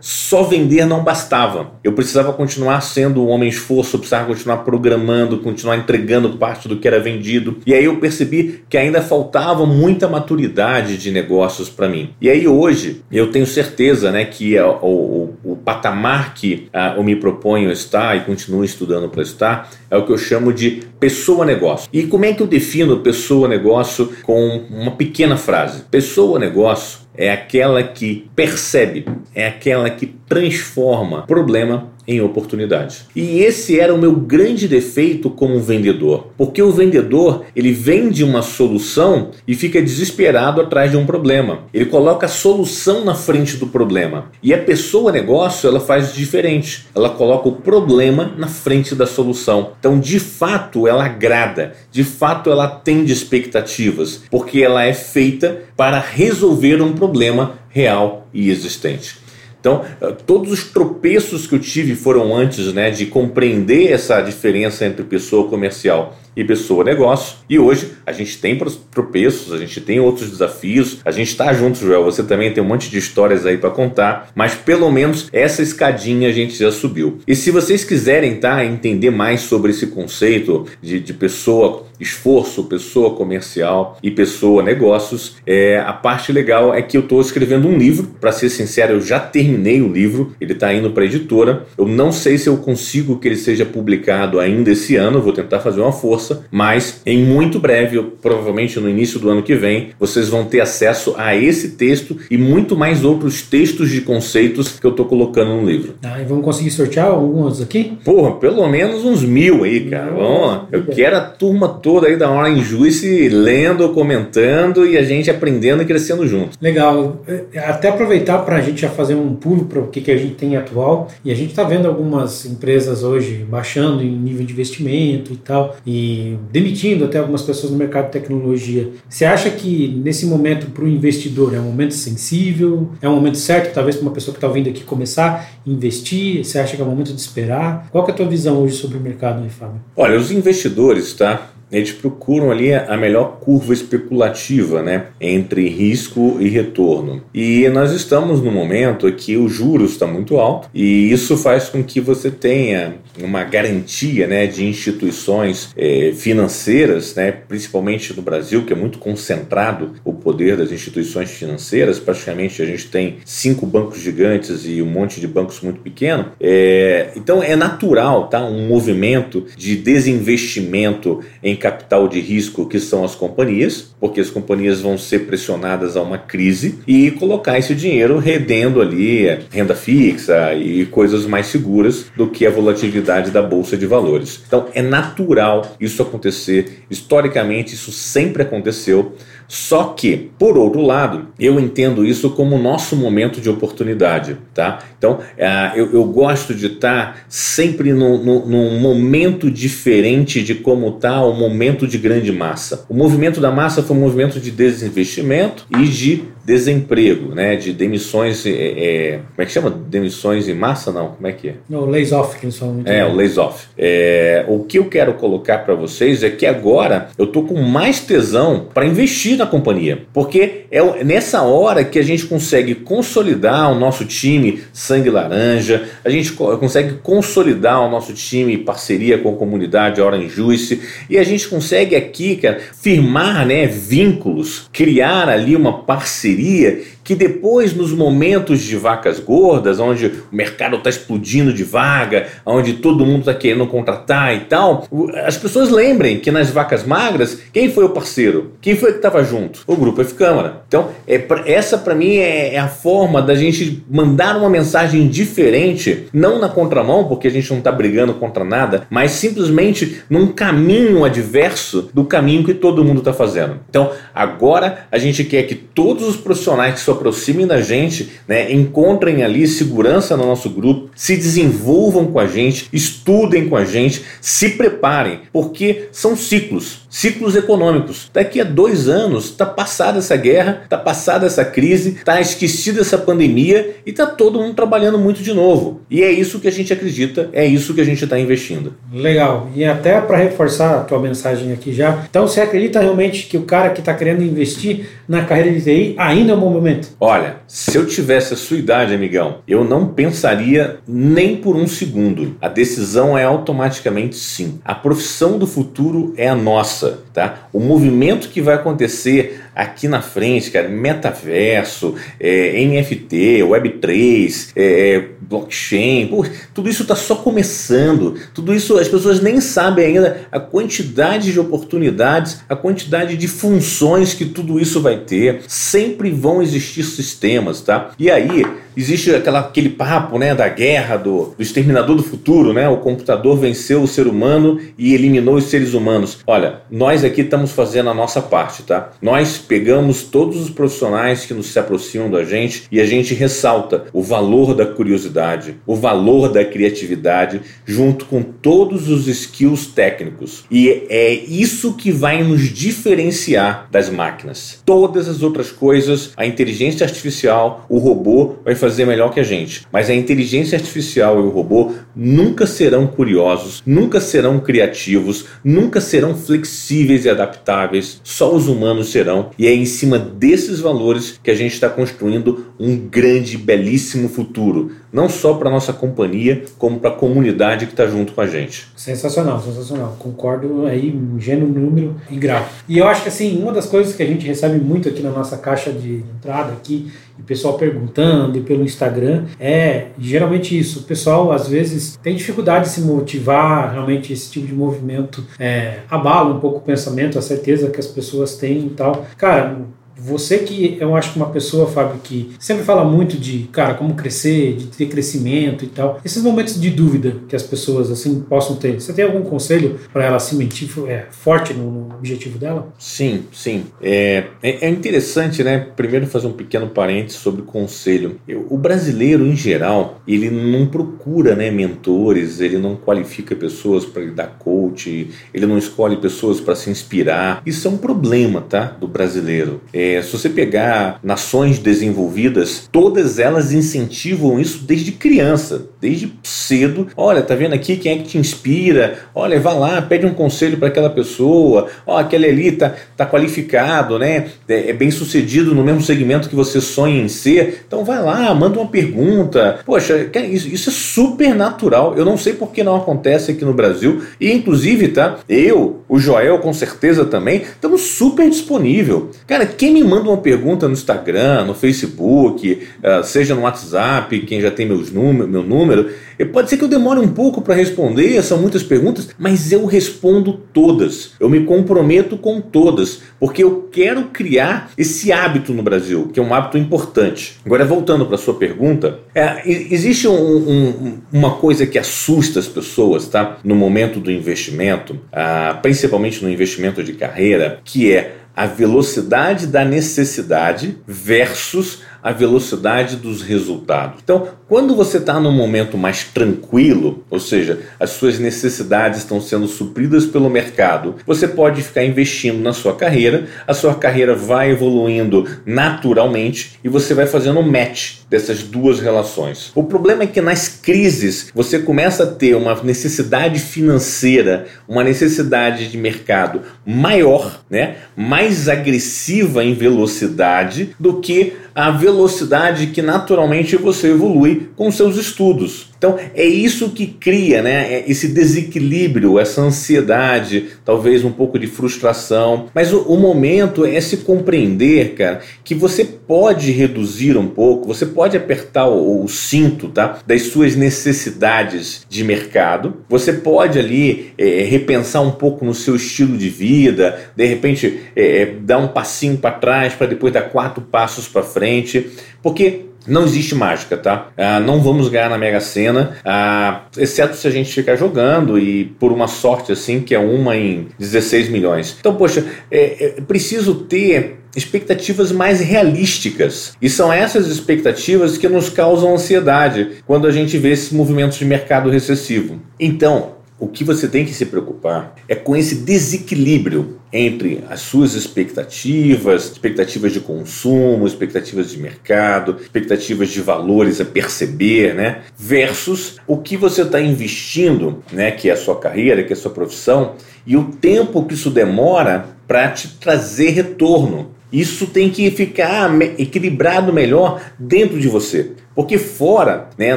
Só 0.00 0.42
vender 0.42 0.86
não 0.86 1.04
bastava. 1.04 1.72
Eu 1.82 1.92
precisava 1.92 2.32
continuar 2.32 2.80
sendo 2.80 3.22
um 3.22 3.28
homem 3.28 3.48
esforço, 3.48 3.96
eu 3.96 4.00
precisava 4.00 4.26
continuar 4.26 4.58
programando, 4.58 5.38
continuar 5.38 5.76
entregando 5.76 6.36
parte 6.36 6.68
do 6.68 6.76
que 6.76 6.86
era 6.86 7.00
vendido. 7.00 7.58
E 7.66 7.74
aí 7.74 7.84
eu 7.84 7.96
percebi 7.96 8.62
que 8.68 8.76
ainda 8.76 9.02
faltava 9.02 9.66
muita 9.66 10.08
maturidade 10.08 10.96
de 10.96 11.10
negócios 11.10 11.68
para 11.68 11.88
mim. 11.88 12.10
E 12.20 12.28
aí 12.28 12.46
hoje 12.46 13.02
eu 13.10 13.30
tenho 13.30 13.46
certeza 13.46 14.10
né, 14.10 14.24
que 14.24 14.56
é 14.56 14.64
o, 14.64 14.70
o, 14.82 15.52
o 15.52 15.56
patamar 15.56 16.34
que 16.34 16.68
ah, 16.72 16.94
eu 16.96 17.02
me 17.02 17.16
proponho 17.16 17.70
estar 17.70 18.16
e 18.16 18.20
continuo 18.20 18.64
estudando 18.64 19.08
para 19.08 19.22
estar 19.22 19.70
é 19.90 19.96
o 19.96 20.04
que 20.04 20.12
eu 20.12 20.18
chamo 20.18 20.52
de 20.52 20.82
pessoa-negócio. 21.00 21.88
E 21.92 22.04
como 22.04 22.24
é 22.24 22.32
que 22.32 22.42
eu 22.42 22.46
defino 22.46 22.98
pessoa-negócio 22.98 24.12
com 24.22 24.62
uma 24.70 24.92
pequena 24.92 25.36
frase? 25.36 25.82
Pessoa-negócio 25.90 27.07
é 27.18 27.32
aquela 27.32 27.82
que 27.82 28.30
percebe, 28.36 29.04
é 29.34 29.48
aquela 29.48 29.90
que 29.90 30.06
transforma 30.06 31.26
problema 31.26 31.90
em 32.08 32.22
oportunidade. 32.22 33.02
E 33.14 33.40
esse 33.40 33.78
era 33.78 33.94
o 33.94 33.98
meu 33.98 34.16
grande 34.16 34.66
defeito 34.66 35.28
como 35.28 35.60
vendedor, 35.60 36.28
porque 36.38 36.62
o 36.62 36.72
vendedor 36.72 37.44
ele 37.54 37.70
vende 37.70 38.24
uma 38.24 38.40
solução 38.40 39.30
e 39.46 39.54
fica 39.54 39.82
desesperado 39.82 40.62
atrás 40.62 40.90
de 40.90 40.96
um 40.96 41.04
problema. 41.04 41.64
Ele 41.72 41.84
coloca 41.84 42.24
a 42.24 42.30
solução 42.30 43.04
na 43.04 43.14
frente 43.14 43.58
do 43.58 43.66
problema. 43.66 44.30
E 44.42 44.54
a 44.54 44.58
pessoa 44.58 45.12
negócio 45.12 45.68
ela 45.68 45.80
faz 45.80 46.14
diferente. 46.14 46.86
Ela 46.94 47.10
coloca 47.10 47.48
o 47.50 47.56
problema 47.56 48.32
na 48.38 48.46
frente 48.46 48.94
da 48.94 49.06
solução. 49.06 49.72
Então, 49.78 50.00
de 50.00 50.18
fato, 50.18 50.88
ela 50.88 51.04
agrada. 51.04 51.74
De 51.92 52.04
fato, 52.04 52.50
ela 52.50 52.64
atende 52.64 53.12
expectativas, 53.12 54.22
porque 54.30 54.62
ela 54.62 54.82
é 54.82 54.94
feita 54.94 55.58
para 55.76 55.98
resolver 55.98 56.80
um 56.80 56.92
problema 56.92 57.58
real 57.68 58.26
e 58.32 58.50
existente. 58.50 59.17
Então, 59.60 59.84
eh, 60.00 60.14
todos 60.26 60.52
os 60.52 60.64
tropeços 60.64 61.46
que 61.46 61.54
eu 61.54 61.58
tive 61.58 61.94
foram 61.94 62.34
antes 62.34 62.72
né, 62.72 62.90
de 62.90 63.06
compreender 63.06 63.92
essa 63.92 64.20
diferença 64.20 64.86
entre 64.86 65.02
pessoa 65.02 65.48
comercial 65.48 66.16
e 66.36 66.44
pessoa 66.44 66.84
negócio. 66.84 67.38
E 67.50 67.58
hoje 67.58 67.92
a 68.08 68.12
gente 68.12 68.38
tem 68.38 68.58
tropeços, 68.90 69.52
a 69.52 69.58
gente 69.58 69.80
tem 69.80 70.00
outros 70.00 70.30
desafios, 70.30 70.98
a 71.04 71.10
gente 71.10 71.28
está 71.28 71.52
junto, 71.52 71.78
Joel. 71.78 72.04
Você 72.04 72.22
também 72.22 72.52
tem 72.52 72.62
um 72.62 72.66
monte 72.66 72.90
de 72.90 72.98
histórias 72.98 73.46
aí 73.46 73.56
para 73.56 73.70
contar, 73.70 74.30
mas 74.34 74.54
pelo 74.54 74.90
menos 74.90 75.28
essa 75.32 75.62
escadinha 75.62 76.28
a 76.28 76.32
gente 76.32 76.56
já 76.56 76.70
subiu. 76.70 77.18
E 77.26 77.34
se 77.34 77.50
vocês 77.50 77.84
quiserem 77.84 78.36
tá, 78.36 78.64
entender 78.64 79.10
mais 79.10 79.42
sobre 79.42 79.70
esse 79.70 79.88
conceito 79.88 80.66
de, 80.82 81.00
de 81.00 81.14
pessoa 81.14 81.86
esforço, 82.00 82.64
pessoa 82.64 83.14
comercial 83.16 83.98
e 84.02 84.10
pessoa 84.10 84.62
negócios, 84.62 85.36
é, 85.44 85.78
a 85.84 85.92
parte 85.92 86.32
legal 86.32 86.72
é 86.72 86.80
que 86.80 86.96
eu 86.96 87.00
estou 87.00 87.20
escrevendo 87.20 87.66
um 87.66 87.76
livro. 87.76 88.08
Para 88.20 88.30
ser 88.30 88.48
sincero, 88.50 88.94
eu 88.94 89.00
já 89.00 89.18
terminei 89.18 89.82
o 89.82 89.92
livro, 89.92 90.32
ele 90.40 90.52
está 90.52 90.72
indo 90.72 90.90
para 90.92 91.02
a 91.02 91.06
editora. 91.06 91.66
Eu 91.76 91.88
não 91.88 92.12
sei 92.12 92.38
se 92.38 92.48
eu 92.48 92.56
consigo 92.58 93.18
que 93.18 93.26
ele 93.26 93.36
seja 93.36 93.66
publicado 93.66 94.38
ainda 94.38 94.70
esse 94.70 94.94
ano, 94.96 95.20
vou 95.20 95.32
tentar 95.32 95.60
fazer 95.60 95.80
uma 95.80 95.92
força 95.92 96.44
mas 96.50 97.00
em 97.04 97.22
muito 97.22 97.58
breve, 97.58 97.97
provavelmente 98.02 98.78
no 98.80 98.88
início 98.88 99.18
do 99.18 99.28
ano 99.28 99.42
que 99.42 99.54
vem, 99.54 99.90
vocês 99.98 100.28
vão 100.28 100.44
ter 100.44 100.60
acesso 100.60 101.14
a 101.16 101.34
esse 101.36 101.70
texto 101.70 102.16
e 102.30 102.36
muito 102.36 102.76
mais 102.76 103.04
outros 103.04 103.42
textos 103.42 103.90
de 103.90 104.00
conceitos 104.00 104.78
que 104.78 104.86
eu 104.86 104.90
estou 104.90 105.06
colocando 105.06 105.54
no 105.54 105.68
livro. 105.68 105.94
Ah, 106.02 106.20
e 106.20 106.24
vamos 106.24 106.44
conseguir 106.44 106.70
sortear 106.70 107.08
alguns 107.08 107.60
aqui? 107.60 107.98
Porra, 108.04 108.32
pelo 108.36 108.66
menos 108.68 109.04
uns 109.04 109.22
mil 109.22 109.64
aí, 109.64 109.88
cara. 109.88 110.12
Vamos, 110.12 110.68
eu 110.72 110.84
quero 110.84 111.16
a 111.16 111.20
turma 111.20 111.68
toda 111.68 112.06
aí 112.06 112.16
da 112.16 112.30
Orange 112.30 112.62
Juice 112.62 113.28
lendo, 113.28 113.88
comentando 113.90 114.86
e 114.86 114.96
a 114.96 115.02
gente 115.02 115.30
aprendendo 115.30 115.82
e 115.82 115.86
crescendo 115.86 116.26
junto. 116.26 116.56
Legal. 116.60 117.22
É, 117.26 117.58
até 117.60 117.88
aproveitar 117.88 118.38
para 118.38 118.56
a 118.56 118.60
gente 118.60 118.82
já 118.82 118.88
fazer 118.88 119.14
um 119.14 119.34
pulo 119.34 119.64
para 119.64 119.80
o 119.80 119.88
que, 119.88 120.00
que 120.00 120.10
a 120.10 120.16
gente 120.16 120.34
tem 120.34 120.56
atual. 120.56 121.08
E 121.24 121.30
a 121.30 121.34
gente 121.34 121.50
está 121.50 121.64
vendo 121.64 121.88
algumas 121.88 122.44
empresas 122.46 123.02
hoje 123.02 123.46
baixando 123.48 124.02
em 124.02 124.10
nível 124.10 124.44
de 124.44 124.52
investimento 124.52 125.32
e 125.32 125.36
tal. 125.36 125.76
E 125.86 126.36
demitindo 126.52 127.04
até 127.04 127.18
algumas 127.18 127.42
pessoas 127.42 127.72
no 127.72 127.78
mercado 127.78 127.87
de 127.88 128.12
tecnologia. 128.12 128.90
Você 129.08 129.24
acha 129.24 129.50
que 129.50 129.88
nesse 130.02 130.26
momento 130.26 130.70
para 130.70 130.84
o 130.84 130.88
investidor 130.88 131.54
é 131.54 131.60
um 131.60 131.64
momento 131.64 131.94
sensível? 131.94 132.90
É 133.02 133.08
um 133.08 133.14
momento 133.14 133.38
certo, 133.38 133.74
talvez 133.74 133.96
para 133.96 134.02
uma 134.02 134.12
pessoa 134.12 134.32
que 134.32 134.38
está 134.38 134.48
vindo 134.48 134.68
aqui 134.68 134.84
começar 134.84 135.48
a 135.66 135.70
investir? 135.70 136.44
Você 136.44 136.58
acha 136.58 136.76
que 136.76 136.82
é 136.82 136.84
o 136.84 136.88
momento 136.88 137.12
de 137.12 137.20
esperar? 137.20 137.88
Qual 137.90 138.06
é 138.06 138.10
a 138.10 138.14
tua 138.14 138.26
visão 138.26 138.62
hoje 138.62 138.76
sobre 138.76 138.98
o 138.98 139.00
mercado, 139.00 139.42
aí, 139.42 139.50
Fábio? 139.50 139.80
Olha, 139.96 140.18
os 140.18 140.30
investidores, 140.30 141.12
tá? 141.14 141.50
Eles 141.70 141.92
procuram 141.92 142.50
ali 142.50 142.72
a 142.72 142.96
melhor 142.96 143.38
curva 143.40 143.72
especulativa 143.72 144.82
né, 144.82 145.06
entre 145.20 145.68
risco 145.68 146.36
e 146.40 146.48
retorno. 146.48 147.22
E 147.32 147.68
nós 147.68 147.92
estamos 147.92 148.42
no 148.42 148.50
momento 148.50 149.10
que 149.12 149.36
o 149.36 149.48
juros 149.48 149.92
está 149.92 150.06
muito 150.06 150.38
alto 150.38 150.68
e 150.72 151.10
isso 151.12 151.36
faz 151.36 151.68
com 151.68 151.82
que 151.82 152.00
você 152.00 152.30
tenha 152.30 152.94
uma 153.22 153.44
garantia 153.44 154.26
né, 154.26 154.46
de 154.46 154.64
instituições 154.64 155.70
é, 155.76 156.12
financeiras, 156.14 157.14
né, 157.14 157.32
principalmente 157.32 158.14
no 158.14 158.22
Brasil, 158.22 158.64
que 158.64 158.72
é 158.72 158.76
muito 158.76 158.98
concentrado 158.98 159.94
o 160.04 160.12
poder 160.12 160.56
das 160.56 160.72
instituições 160.72 161.30
financeiras. 161.30 161.98
Praticamente 161.98 162.62
a 162.62 162.66
gente 162.66 162.86
tem 162.86 163.18
cinco 163.24 163.66
bancos 163.66 164.00
gigantes 164.00 164.64
e 164.64 164.80
um 164.80 164.86
monte 164.86 165.20
de 165.20 165.26
bancos 165.26 165.60
muito 165.60 165.80
pequenos. 165.80 166.26
É, 166.40 167.10
então 167.16 167.42
é 167.42 167.56
natural 167.56 168.28
tá, 168.28 168.44
um 168.44 168.66
movimento 168.66 169.46
de 169.56 169.76
desinvestimento 169.76 171.20
em 171.42 171.57
capital 171.58 172.08
de 172.08 172.20
risco, 172.20 172.66
que 172.66 172.80
são 172.80 173.04
as 173.04 173.14
companhias, 173.14 173.94
porque 174.00 174.20
as 174.20 174.30
companhias 174.30 174.80
vão 174.80 174.96
ser 174.96 175.26
pressionadas 175.26 175.96
a 175.96 176.02
uma 176.02 176.18
crise 176.18 176.78
e 176.86 177.10
colocar 177.12 177.58
esse 177.58 177.74
dinheiro 177.74 178.18
redendo 178.18 178.80
ali 178.80 179.26
renda 179.50 179.74
fixa 179.74 180.54
e 180.54 180.86
coisas 180.86 181.26
mais 181.26 181.46
seguras 181.46 182.06
do 182.16 182.28
que 182.28 182.46
a 182.46 182.50
volatilidade 182.50 183.30
da 183.30 183.42
bolsa 183.42 183.76
de 183.76 183.86
valores. 183.86 184.42
Então 184.46 184.66
é 184.74 184.82
natural 184.82 185.76
isso 185.80 186.00
acontecer, 186.02 186.84
historicamente 186.90 187.74
isso 187.74 187.92
sempre 187.92 188.42
aconteceu. 188.42 189.14
Só 189.48 189.94
que, 189.96 190.30
por 190.38 190.58
outro 190.58 190.82
lado, 190.82 191.28
eu 191.40 191.58
entendo 191.58 192.04
isso 192.04 192.28
como 192.30 192.58
nosso 192.58 192.94
momento 192.94 193.40
de 193.40 193.48
oportunidade, 193.48 194.36
tá? 194.52 194.80
Então, 194.98 195.14
uh, 195.14 195.74
eu, 195.74 195.90
eu, 195.94 196.04
gosto 196.04 196.54
de 196.54 196.66
estar 196.66 197.24
sempre 197.30 197.94
no, 197.94 198.22
no, 198.22 198.46
num 198.46 198.78
momento 198.78 199.50
diferente 199.50 200.42
de 200.42 200.54
como 200.54 200.88
está 200.88 201.24
o 201.24 201.32
momento 201.32 201.86
de 201.86 201.96
grande 201.96 202.30
massa. 202.30 202.84
O 202.90 202.94
movimento 202.94 203.40
da 203.40 203.50
massa 203.50 203.82
foi 203.82 203.96
um 203.96 204.00
movimento 204.00 204.38
de 204.38 204.50
desinvestimento 204.50 205.66
e 205.70 205.84
de 205.84 206.24
desemprego, 206.48 207.34
né, 207.34 207.56
de 207.56 207.74
demissões, 207.74 208.46
é, 208.46 208.50
é, 208.50 209.12
como 209.18 209.42
é 209.42 209.44
que 209.44 209.52
chama? 209.52 209.68
Demissões 209.68 210.48
em 210.48 210.54
massa, 210.54 210.90
não? 210.90 211.08
Como 211.08 211.26
é 211.26 211.32
que 211.32 211.50
é? 211.50 211.54
O 211.70 211.84
lays 211.84 212.10
off, 212.10 212.38
que 212.38 212.46
eles 212.46 212.56
falam. 212.56 212.80
É, 212.86 213.04
o 213.04 213.14
lays 213.14 213.36
off. 213.36 213.66
É, 213.76 214.46
o 214.48 214.60
que 214.60 214.78
eu 214.78 214.86
quero 214.86 215.12
colocar 215.12 215.58
para 215.58 215.74
vocês 215.74 216.22
é 216.22 216.30
que 216.30 216.46
agora 216.46 217.10
eu 217.18 217.26
tô 217.26 217.42
com 217.42 217.60
mais 217.60 218.00
tesão 218.00 218.66
para 218.72 218.86
investir 218.86 219.36
na 219.36 219.46
companhia, 219.46 220.06
porque 220.10 220.64
é 220.70 221.04
nessa 221.04 221.42
hora 221.42 221.84
que 221.84 221.98
a 221.98 222.02
gente 222.02 222.24
consegue 222.24 222.76
consolidar 222.76 223.70
o 223.70 223.74
nosso 223.74 224.06
time 224.06 224.62
sangue 224.72 225.10
laranja, 225.10 225.86
a 226.02 226.08
gente 226.08 226.32
consegue 226.32 226.94
consolidar 227.02 227.86
o 227.86 227.90
nosso 227.90 228.14
time 228.14 228.56
parceria 228.56 229.18
com 229.18 229.34
a 229.34 229.36
comunidade 229.36 230.00
Orange 230.00 230.30
Juice 230.30 230.80
e 231.10 231.18
a 231.18 231.22
gente 231.22 231.46
consegue 231.46 231.94
aqui, 231.94 232.36
cara, 232.36 232.58
firmar, 232.80 233.46
né, 233.46 233.66
vínculos, 233.66 234.66
criar 234.72 235.28
ali 235.28 235.54
uma 235.54 235.82
parceria 235.82 236.37
parceria 236.38 236.97
que 237.08 237.14
depois, 237.14 237.74
nos 237.74 237.90
momentos 237.90 238.60
de 238.60 238.76
vacas 238.76 239.18
gordas, 239.18 239.80
onde 239.80 240.08
o 240.08 240.12
mercado 240.30 240.76
está 240.76 240.90
explodindo 240.90 241.54
de 241.54 241.64
vaga, 241.64 242.26
onde 242.44 242.74
todo 242.74 243.06
mundo 243.06 243.20
está 243.20 243.32
querendo 243.32 243.66
contratar 243.66 244.36
e 244.36 244.40
tal, 244.40 244.86
as 245.24 245.38
pessoas 245.38 245.70
lembrem 245.70 246.18
que 246.18 246.30
nas 246.30 246.50
vacas 246.50 246.84
magras, 246.84 247.40
quem 247.50 247.70
foi 247.70 247.84
o 247.84 247.88
parceiro? 247.88 248.52
Quem 248.60 248.76
foi 248.76 248.90
que 248.90 248.98
estava 248.98 249.24
junto? 249.24 249.60
O 249.66 249.74
Grupo 249.74 250.02
F 250.02 250.12
Câmara. 250.12 250.60
Então, 250.68 250.90
é, 251.06 251.24
essa 251.46 251.78
para 251.78 251.94
mim 251.94 252.16
é, 252.16 252.56
é, 252.56 252.58
a 252.58 252.68
forma 252.68 253.22
da 253.22 253.34
gente 253.34 253.82
mandar 253.90 254.36
uma 254.36 254.50
mensagem 254.50 255.08
diferente, 255.08 256.08
não 256.12 256.38
na 256.38 256.50
contramão, 256.50 257.08
porque 257.08 257.28
a 257.28 257.30
gente 257.30 257.50
não 257.50 257.56
está 257.56 257.72
brigando 257.72 258.12
contra 258.12 258.44
nada, 258.44 258.86
mas 258.90 259.12
simplesmente 259.12 260.02
num 260.10 260.26
caminho 260.26 261.06
adverso 261.06 261.88
do 261.94 262.04
caminho 262.04 262.44
que 262.44 262.52
todo 262.52 262.84
mundo 262.84 262.98
está 262.98 263.14
fazendo. 263.14 263.60
Então, 263.70 263.92
agora 264.14 264.86
a 264.92 264.98
gente 264.98 265.24
quer 265.24 265.44
que 265.44 265.54
todos 265.54 266.06
os 266.06 266.18
profissionais 266.18 266.74
que 266.74 266.80
se 266.80 266.97
aproximem 266.98 267.46
da 267.46 267.60
gente, 267.60 268.10
né, 268.26 268.52
encontrem 268.52 269.22
ali 269.22 269.46
segurança 269.46 270.16
no 270.16 270.26
nosso 270.26 270.50
grupo, 270.50 270.90
se 270.94 271.16
desenvolvam 271.16 272.06
com 272.06 272.18
a 272.18 272.26
gente, 272.26 272.68
estudem 272.72 273.48
com 273.48 273.56
a 273.56 273.64
gente, 273.64 274.02
se 274.20 274.50
preparem, 274.50 275.20
porque 275.32 275.88
são 275.92 276.16
ciclos, 276.16 276.80
ciclos 276.88 277.36
econômicos. 277.36 278.10
Daqui 278.12 278.40
a 278.40 278.44
dois 278.44 278.88
anos 278.88 279.26
está 279.26 279.46
passada 279.46 279.98
essa 279.98 280.16
guerra, 280.16 280.62
está 280.64 280.78
passada 280.78 281.26
essa 281.26 281.44
crise, 281.44 281.90
está 281.90 282.20
esquecida 282.20 282.80
essa 282.80 282.98
pandemia 282.98 283.76
e 283.84 283.90
está 283.90 284.06
todo 284.06 284.38
mundo 284.38 284.54
trabalhando 284.54 284.98
muito 284.98 285.22
de 285.22 285.32
novo. 285.32 285.80
E 285.90 286.02
é 286.02 286.10
isso 286.10 286.40
que 286.40 286.48
a 286.48 286.52
gente 286.52 286.72
acredita, 286.72 287.28
é 287.32 287.44
isso 287.46 287.74
que 287.74 287.80
a 287.80 287.84
gente 287.84 288.04
está 288.04 288.18
investindo. 288.18 288.74
Legal. 288.92 289.50
E 289.54 289.64
até 289.64 290.00
para 290.00 290.16
reforçar 290.16 290.78
a 290.78 290.84
tua 290.84 290.98
mensagem 290.98 291.52
aqui 291.52 291.72
já, 291.72 292.04
então 292.08 292.26
você 292.26 292.40
acredita 292.40 292.80
realmente 292.80 293.26
que 293.26 293.36
o 293.36 293.42
cara 293.42 293.70
que 293.70 293.80
está 293.80 293.94
querendo 293.94 294.22
investir 294.22 294.88
na 295.08 295.24
carreira 295.24 295.52
de 295.52 295.62
TI 295.62 295.94
ainda 295.98 296.32
é 296.32 296.34
um 296.34 296.40
bom 296.40 296.50
momento? 296.50 296.90
Olha, 297.00 297.36
se 297.46 297.76
eu 297.76 297.86
tivesse 297.86 298.34
a 298.34 298.36
sua 298.36 298.58
idade, 298.58 298.94
amigão, 298.94 299.38
eu 299.46 299.64
não 299.64 299.86
pensaria 299.86 300.78
nem 300.86 301.36
por 301.36 301.56
um 301.56 301.66
segundo. 301.66 302.36
A 302.40 302.48
decisão 302.48 303.16
é 303.16 303.24
automaticamente 303.24 304.16
sim. 304.16 304.60
A 304.64 304.74
profissão 304.74 305.38
do 305.38 305.46
futuro 305.46 306.14
é 306.16 306.28
a 306.28 306.34
nossa, 306.78 307.00
tá? 307.12 307.48
O 307.52 307.58
movimento 307.58 308.28
que 308.28 308.40
vai 308.40 308.54
acontecer 308.54 309.44
aqui 309.58 309.88
na 309.88 310.00
frente, 310.00 310.52
cara, 310.52 310.68
metaverso, 310.68 311.96
é, 312.20 312.64
NFT, 312.64 313.40
Web3, 313.42 314.52
é, 314.54 314.94
é, 314.94 315.08
blockchain, 315.20 316.06
pô, 316.06 316.24
tudo 316.54 316.70
isso 316.70 316.82
está 316.82 316.94
só 316.94 317.16
começando. 317.16 318.14
Tudo 318.32 318.54
isso 318.54 318.78
as 318.78 318.86
pessoas 318.86 319.20
nem 319.20 319.40
sabem 319.40 319.86
ainda 319.86 320.28
a 320.30 320.38
quantidade 320.38 321.32
de 321.32 321.40
oportunidades, 321.40 322.40
a 322.48 322.54
quantidade 322.54 323.16
de 323.16 323.26
funções 323.26 324.14
que 324.14 324.24
tudo 324.24 324.60
isso 324.60 324.80
vai 324.80 324.98
ter. 324.98 325.42
Sempre 325.48 326.12
vão 326.12 326.40
existir 326.40 326.84
sistemas, 326.84 327.60
tá? 327.60 327.90
E 327.98 328.08
aí 328.08 328.46
existe 328.76 329.12
aquela, 329.12 329.40
aquele 329.40 329.70
papo 329.70 330.18
né, 330.18 330.36
da 330.36 330.48
guerra 330.48 330.96
do, 330.96 331.34
do 331.36 331.42
exterminador 331.42 331.96
do 331.96 332.02
futuro, 332.02 332.52
né? 332.52 332.68
O 332.68 332.76
computador 332.76 333.36
venceu 333.36 333.82
o 333.82 333.88
ser 333.88 334.06
humano 334.06 334.60
e 334.78 334.94
eliminou 334.94 335.34
os 335.34 335.44
seres 335.44 335.74
humanos. 335.74 336.18
Olha, 336.24 336.60
nós 336.70 337.02
aqui 337.02 337.22
estamos 337.22 337.50
fazendo 337.50 337.90
a 337.90 337.94
nossa 337.94 338.22
parte, 338.22 338.62
tá? 338.62 338.90
Nós 339.02 339.36
pegamos 339.48 340.02
todos 340.02 340.40
os 340.40 340.50
profissionais 340.50 341.24
que 341.24 341.34
nos 341.34 341.46
se 341.46 341.58
aproximam 341.58 342.10
da 342.10 342.22
gente 342.22 342.64
e 342.70 342.80
a 342.80 342.84
gente 342.84 343.14
ressalta 343.14 343.86
o 343.92 344.02
valor 344.02 344.54
da 344.54 344.66
curiosidade, 344.66 345.56
o 345.66 345.74
valor 345.74 346.28
da 346.28 346.44
criatividade, 346.44 347.40
junto 347.64 348.04
com 348.04 348.22
todos 348.22 348.88
os 348.88 349.08
skills 349.08 349.66
técnicos. 349.66 350.44
E 350.50 350.84
é 350.88 351.12
isso 351.12 351.72
que 351.74 351.90
vai 351.90 352.22
nos 352.22 352.42
diferenciar 352.48 353.68
das 353.70 353.88
máquinas. 353.88 354.62
Todas 354.64 355.08
as 355.08 355.22
outras 355.22 355.50
coisas, 355.50 356.12
a 356.16 356.26
inteligência 356.26 356.84
artificial, 356.84 357.64
o 357.68 357.78
robô 357.78 358.36
vai 358.44 358.54
fazer 358.54 358.84
melhor 358.84 359.10
que 359.10 359.20
a 359.20 359.24
gente. 359.24 359.66
Mas 359.72 359.88
a 359.88 359.94
inteligência 359.94 360.56
artificial 360.56 361.18
e 361.18 361.22
o 361.22 361.30
robô 361.30 361.72
nunca 361.96 362.46
serão 362.46 362.86
curiosos, 362.86 363.62
nunca 363.64 364.00
serão 364.00 364.40
criativos, 364.40 365.24
nunca 365.42 365.80
serão 365.80 366.14
flexíveis 366.14 367.04
e 367.04 367.10
adaptáveis. 367.10 368.00
Só 368.04 368.34
os 368.34 368.48
humanos 368.48 368.90
serão. 368.90 369.30
E 369.38 369.46
é 369.46 369.54
em 369.54 369.64
cima 369.64 369.98
desses 369.98 370.58
valores 370.58 371.18
que 371.22 371.30
a 371.30 371.34
gente 371.34 371.52
está 371.52 371.68
construindo 371.68 372.46
um 372.58 372.76
grande, 372.76 373.38
belíssimo 373.38 374.08
futuro, 374.08 374.72
não 374.92 375.08
só 375.08 375.34
para 375.34 375.50
nossa 375.50 375.72
companhia, 375.72 376.44
como 376.58 376.78
para 376.80 376.90
a 376.90 376.94
comunidade 376.94 377.66
que 377.66 377.72
está 377.72 377.86
junto 377.86 378.12
com 378.12 378.20
a 378.20 378.26
gente. 378.26 378.68
Sensacional, 378.76 379.40
sensacional. 379.40 379.96
Concordo 379.98 380.66
aí 380.66 380.88
em 380.88 381.20
gênero, 381.20 381.46
número 381.46 381.96
e 382.10 382.16
grau. 382.16 382.44
E 382.68 382.78
eu 382.78 382.86
acho 382.86 383.02
que 383.02 383.08
assim, 383.08 383.40
uma 383.42 383.52
das 383.52 383.66
coisas 383.66 383.94
que 383.94 384.02
a 384.02 384.06
gente 384.06 384.26
recebe 384.26 384.58
muito 384.58 384.88
aqui 384.88 385.02
na 385.02 385.10
nossa 385.10 385.36
caixa 385.36 385.72
de 385.72 386.04
entrada 386.16 386.52
aqui, 386.52 386.90
e 387.18 387.22
pessoal 387.22 387.54
perguntando 387.54 388.38
e 388.38 388.40
pelo 388.40 388.62
Instagram, 388.62 389.24
é 389.40 389.88
geralmente 389.98 390.56
isso. 390.56 390.80
O 390.80 390.82
pessoal 390.84 391.32
às 391.32 391.48
vezes 391.48 391.98
tem 392.02 392.14
dificuldade 392.14 392.66
de 392.66 392.70
se 392.70 392.80
motivar, 392.82 393.72
realmente 393.72 394.12
esse 394.12 394.30
tipo 394.30 394.46
de 394.46 394.54
movimento 394.54 395.24
é, 395.38 395.80
abala 395.90 396.34
um 396.34 396.40
pouco 396.40 396.58
o 396.58 396.62
pensamento, 396.62 397.18
a 397.18 397.22
certeza 397.22 397.70
que 397.70 397.80
as 397.80 397.86
pessoas 397.86 398.36
têm 398.36 398.66
e 398.66 398.70
tal. 398.70 399.04
Cara, 399.16 399.58
você 399.98 400.38
que 400.38 400.76
eu 400.80 400.94
acho 400.94 401.12
que 401.12 401.18
uma 401.18 401.30
pessoa, 401.30 401.66
Fábio, 401.66 402.00
que 402.02 402.30
sempre 402.38 402.64
fala 402.64 402.84
muito 402.84 403.16
de, 403.16 403.48
cara, 403.50 403.74
como 403.74 403.94
crescer, 403.94 404.54
de 404.54 404.66
ter 404.66 404.86
crescimento 404.86 405.64
e 405.64 405.68
tal. 405.68 406.00
Esses 406.04 406.22
momentos 406.22 406.60
de 406.60 406.70
dúvida 406.70 407.16
que 407.28 407.34
as 407.34 407.42
pessoas 407.42 407.90
assim 407.90 408.20
possam 408.20 408.56
ter. 408.56 408.80
Você 408.80 408.92
tem 408.92 409.04
algum 409.04 409.22
conselho 409.22 409.78
para 409.92 410.04
ela 410.04 410.18
se 410.18 410.36
mentir 410.36 410.68
é, 410.86 411.06
forte 411.10 411.52
no, 411.52 411.70
no, 411.70 411.94
objetivo 411.96 412.38
dela? 412.38 412.68
Sim, 412.78 413.24
sim. 413.32 413.64
É, 413.82 414.24
é, 414.42 414.66
é, 414.66 414.70
interessante, 414.70 415.42
né? 415.42 415.66
Primeiro 415.74 416.06
fazer 416.06 416.26
um 416.26 416.32
pequeno 416.32 416.68
parênteses 416.68 417.18
sobre 417.20 417.42
conselho. 417.42 418.20
Eu, 418.28 418.46
o 418.48 418.56
brasileiro, 418.56 419.26
em 419.26 419.34
geral, 419.34 420.00
ele 420.06 420.30
não 420.30 420.66
procura 420.66 421.34
né, 421.34 421.50
mentores, 421.50 422.40
ele 422.40 422.58
não 422.58 422.76
qualifica 422.76 423.34
pessoas 423.34 423.84
para 423.84 424.04
dar 424.06 424.38
coach, 424.38 425.10
ele 425.34 425.46
não 425.46 425.58
escolhe 425.58 425.96
pessoas 425.96 426.40
para 426.40 426.54
se 426.54 426.70
inspirar. 426.70 427.42
Isso 427.44 427.66
é 427.66 427.70
um 427.70 427.78
problema, 427.78 428.40
tá? 428.40 428.64
Do 428.64 428.86
brasileiro. 428.86 429.60
É, 429.72 429.87
é, 429.94 430.02
se 430.02 430.12
você 430.12 430.28
pegar 430.28 430.98
nações 431.02 431.58
desenvolvidas, 431.58 432.68
todas 432.70 433.18
elas 433.18 433.52
incentivam 433.52 434.38
isso 434.40 434.64
desde 434.64 434.92
criança, 434.92 435.66
desde 435.80 436.12
cedo. 436.22 436.88
Olha, 436.96 437.22
tá 437.22 437.34
vendo 437.34 437.54
aqui 437.54 437.76
quem 437.76 437.92
é 437.92 437.96
que 437.96 438.08
te 438.08 438.18
inspira? 438.18 438.98
Olha, 439.14 439.40
vá 439.40 439.52
lá, 439.52 439.80
pede 439.82 440.06
um 440.06 440.14
conselho 440.14 440.58
para 440.58 440.68
aquela 440.68 440.90
pessoa. 440.90 441.68
Ó, 441.86 441.96
aquele 441.96 442.26
ali 442.26 442.52
tá, 442.52 442.74
tá 442.96 443.06
qualificado, 443.06 443.98
né? 443.98 444.26
É, 444.48 444.70
é, 444.70 444.72
bem 444.72 444.90
sucedido 444.90 445.54
no 445.54 445.64
mesmo 445.64 445.80
segmento 445.82 446.28
que 446.28 446.34
você 446.34 446.60
sonha 446.60 447.02
em 447.02 447.08
ser. 447.08 447.64
Então 447.66 447.84
vai 447.84 448.02
lá, 448.02 448.34
manda 448.34 448.58
uma 448.58 448.68
pergunta. 448.68 449.60
Poxa, 449.64 450.10
isso, 450.30 450.48
isso 450.48 450.70
é 450.70 450.72
super 450.72 451.34
natural. 451.34 451.94
Eu 451.96 452.04
não 452.04 452.16
sei 452.16 452.32
por 452.32 452.52
que 452.52 452.62
não 452.62 452.76
acontece 452.76 453.30
aqui 453.30 453.44
no 453.44 453.54
Brasil. 453.54 454.02
E 454.20 454.32
inclusive, 454.32 454.88
tá? 454.88 455.18
Eu, 455.28 455.82
o 455.88 455.98
Joel, 455.98 456.38
com 456.38 456.52
certeza 456.52 457.04
também, 457.04 457.42
estamos 457.42 457.82
super 457.82 458.28
disponível. 458.28 459.10
Cara, 459.26 459.46
quem 459.46 459.72
me 459.72 459.77
manda 459.82 460.08
uma 460.08 460.18
pergunta 460.18 460.66
no 460.66 460.74
Instagram, 460.74 461.44
no 461.44 461.54
Facebook, 461.54 462.66
uh, 462.78 463.04
seja 463.04 463.34
no 463.34 463.42
WhatsApp, 463.42 464.18
quem 464.20 464.40
já 464.40 464.50
tem 464.50 464.66
meus 464.66 464.90
número, 464.90 465.28
meu 465.28 465.42
número, 465.42 465.90
pode 466.32 466.50
ser 466.50 466.56
que 466.56 466.64
eu 466.64 466.68
demore 466.68 467.00
um 467.00 467.08
pouco 467.08 467.40
para 467.40 467.54
responder, 467.54 468.22
são 468.22 468.38
muitas 468.38 468.62
perguntas, 468.62 469.08
mas 469.18 469.52
eu 469.52 469.64
respondo 469.66 470.32
todas. 470.52 471.12
Eu 471.20 471.28
me 471.28 471.44
comprometo 471.44 472.16
com 472.16 472.40
todas, 472.40 473.02
porque 473.20 473.42
eu 473.42 473.68
quero 473.70 474.04
criar 474.04 474.70
esse 474.76 475.12
hábito 475.12 475.52
no 475.52 475.62
Brasil, 475.62 476.10
que 476.12 476.18
é 476.18 476.22
um 476.22 476.34
hábito 476.34 476.58
importante. 476.58 477.38
Agora, 477.44 477.64
voltando 477.64 478.06
para 478.06 478.16
a 478.16 478.18
sua 478.18 478.34
pergunta, 478.34 479.00
é, 479.14 479.42
existe 479.44 480.08
um, 480.08 480.14
um, 480.14 480.98
uma 481.12 481.32
coisa 481.32 481.66
que 481.66 481.78
assusta 481.78 482.38
as 482.40 482.48
pessoas 482.48 483.08
tá? 483.08 483.38
no 483.44 483.54
momento 483.54 484.00
do 484.00 484.10
investimento, 484.10 484.98
ah, 485.12 485.58
principalmente 485.62 486.22
no 486.22 486.30
investimento 486.30 486.82
de 486.82 486.92
carreira, 486.92 487.60
que 487.64 487.92
é 487.92 488.16
a 488.38 488.46
velocidade 488.46 489.48
da 489.48 489.64
necessidade 489.64 490.78
versus 490.86 491.80
a 492.00 492.12
velocidade 492.12 492.94
dos 492.94 493.20
resultados. 493.20 493.98
Então, 494.00 494.28
quando 494.48 494.74
você 494.74 494.96
está 494.96 495.20
num 495.20 495.30
momento 495.30 495.76
mais 495.76 496.04
tranquilo, 496.04 497.04
ou 497.10 497.20
seja, 497.20 497.60
as 497.78 497.90
suas 497.90 498.18
necessidades 498.18 499.00
estão 499.00 499.20
sendo 499.20 499.46
supridas 499.46 500.06
pelo 500.06 500.30
mercado, 500.30 500.96
você 501.06 501.28
pode 501.28 501.62
ficar 501.62 501.84
investindo 501.84 502.42
na 502.42 502.54
sua 502.54 502.74
carreira, 502.74 503.26
a 503.46 503.52
sua 503.52 503.74
carreira 503.74 504.14
vai 504.14 504.50
evoluindo 504.50 505.26
naturalmente 505.44 506.58
e 506.64 506.68
você 506.68 506.94
vai 506.94 507.06
fazendo 507.06 507.40
um 507.40 507.50
match 507.50 507.98
dessas 508.08 508.42
duas 508.42 508.80
relações. 508.80 509.52
O 509.54 509.64
problema 509.64 510.04
é 510.04 510.06
que 510.06 510.20
nas 510.20 510.48
crises 510.48 511.30
você 511.34 511.58
começa 511.58 512.04
a 512.04 512.06
ter 512.06 512.34
uma 512.34 512.54
necessidade 512.62 513.38
financeira, 513.38 514.46
uma 514.66 514.82
necessidade 514.82 515.68
de 515.68 515.76
mercado 515.76 516.40
maior, 516.64 517.42
né, 517.50 517.76
mais 517.94 518.48
agressiva 518.48 519.44
em 519.44 519.52
velocidade 519.52 520.74
do 520.80 521.00
que 521.00 521.34
a 521.54 521.70
velocidade 521.70 522.68
que 522.68 522.80
naturalmente 522.80 523.56
você 523.56 523.90
evolui 523.90 524.37
com 524.56 524.70
seus 524.70 524.96
estudos. 524.96 525.68
Então 525.78 525.96
é 526.14 526.24
isso 526.24 526.70
que 526.70 526.86
cria 526.86 527.40
né, 527.40 527.72
é 527.72 527.84
esse 527.88 528.08
desequilíbrio, 528.08 529.18
essa 529.18 529.40
ansiedade, 529.40 530.48
talvez 530.64 531.04
um 531.04 531.12
pouco 531.12 531.38
de 531.38 531.46
frustração. 531.46 532.46
Mas 532.52 532.72
o, 532.72 532.80
o, 532.80 532.96
momento 532.96 533.64
é 533.64 533.80
se 533.80 533.98
compreender, 533.98 534.94
cara, 534.94 535.20
que 535.44 535.54
você 535.54 535.84
pode 535.84 536.50
reduzir 536.50 537.16
um 537.16 537.28
pouco, 537.28 537.66
você 537.66 537.86
pode 537.86 538.16
apertar 538.16 538.66
o, 538.66 539.04
o 539.04 539.08
cinto 539.08 539.68
tá, 539.68 540.00
das 540.04 540.22
suas 540.22 540.56
necessidades 540.56 541.86
de 541.88 542.02
mercado, 542.02 542.78
você 542.88 543.12
pode 543.12 543.58
ali 543.58 544.12
é, 544.18 544.42
repensar 544.42 545.02
um 545.02 545.12
pouco 545.12 545.44
no 545.44 545.54
seu 545.54 545.76
estilo 545.76 546.18
de 546.18 546.28
vida, 546.28 547.12
de 547.14 547.24
repente 547.24 547.80
é, 547.94 548.22
é 548.22 548.26
dar 548.26 548.58
um 548.58 548.68
passinho 548.68 549.16
para 549.16 549.30
trás 549.30 549.74
para 549.74 549.86
depois 549.86 550.12
dar 550.12 550.22
quatro 550.22 550.62
passos 550.62 551.06
para 551.06 551.22
frente, 551.22 551.88
porque 552.22 552.67
não 552.88 553.04
existe 553.04 553.34
mágica, 553.34 553.76
tá? 553.76 554.08
Ah, 554.16 554.40
não 554.40 554.60
vamos 554.60 554.88
ganhar 554.88 555.08
na 555.08 555.18
Mega 555.18 555.40
Sena, 555.40 555.98
ah, 556.04 556.62
exceto 556.76 557.16
se 557.16 557.26
a 557.26 557.30
gente 557.30 557.52
ficar 557.52 557.76
jogando 557.76 558.38
e 558.38 558.64
por 558.64 558.92
uma 558.92 559.08
sorte 559.08 559.52
assim, 559.52 559.80
que 559.80 559.94
é 559.94 559.98
uma 559.98 560.36
em 560.36 560.68
16 560.78 561.28
milhões. 561.28 561.76
Então, 561.78 561.94
poxa, 561.94 562.24
é, 562.50 562.96
é 562.98 563.00
preciso 563.00 563.54
ter 563.54 564.18
expectativas 564.36 565.10
mais 565.10 565.40
realísticas. 565.40 566.52
E 566.60 566.68
são 566.68 566.92
essas 566.92 567.26
expectativas 567.28 568.16
que 568.16 568.28
nos 568.28 568.48
causam 568.48 568.94
ansiedade 568.94 569.82
quando 569.86 570.06
a 570.06 570.10
gente 570.10 570.38
vê 570.38 570.50
esses 570.50 570.72
movimentos 570.72 571.18
de 571.18 571.24
mercado 571.24 571.70
recessivo. 571.70 572.40
Então, 572.58 573.17
o 573.38 573.46
que 573.46 573.62
você 573.62 573.86
tem 573.86 574.04
que 574.04 574.12
se 574.12 574.26
preocupar 574.26 574.94
é 575.08 575.14
com 575.14 575.36
esse 575.36 575.56
desequilíbrio 575.56 576.78
entre 576.92 577.44
as 577.48 577.60
suas 577.60 577.94
expectativas, 577.94 579.32
expectativas 579.32 579.92
de 579.92 580.00
consumo, 580.00 580.86
expectativas 580.86 581.50
de 581.50 581.58
mercado, 581.58 582.38
expectativas 582.40 583.10
de 583.10 583.20
valores 583.20 583.80
a 583.80 583.84
perceber, 583.84 584.74
né? 584.74 585.02
Versus 585.16 585.96
o 586.06 586.16
que 586.18 586.36
você 586.36 586.62
está 586.62 586.80
investindo, 586.80 587.82
né? 587.92 588.10
Que 588.10 588.30
é 588.30 588.32
a 588.32 588.36
sua 588.36 588.58
carreira, 588.58 589.04
que 589.04 589.12
é 589.12 589.16
a 589.16 589.18
sua 589.18 589.30
profissão, 589.30 589.94
e 590.26 590.36
o 590.36 590.44
tempo 590.44 591.04
que 591.04 591.14
isso 591.14 591.30
demora 591.30 592.16
para 592.26 592.50
te 592.50 592.68
trazer 592.78 593.30
retorno. 593.30 594.10
Isso 594.32 594.66
tem 594.66 594.90
que 594.90 595.10
ficar 595.10 595.70
equilibrado 595.98 596.72
melhor 596.72 597.20
dentro 597.38 597.80
de 597.80 597.88
você. 597.88 598.32
Porque 598.58 598.76
fora, 598.76 599.50
né, 599.56 599.76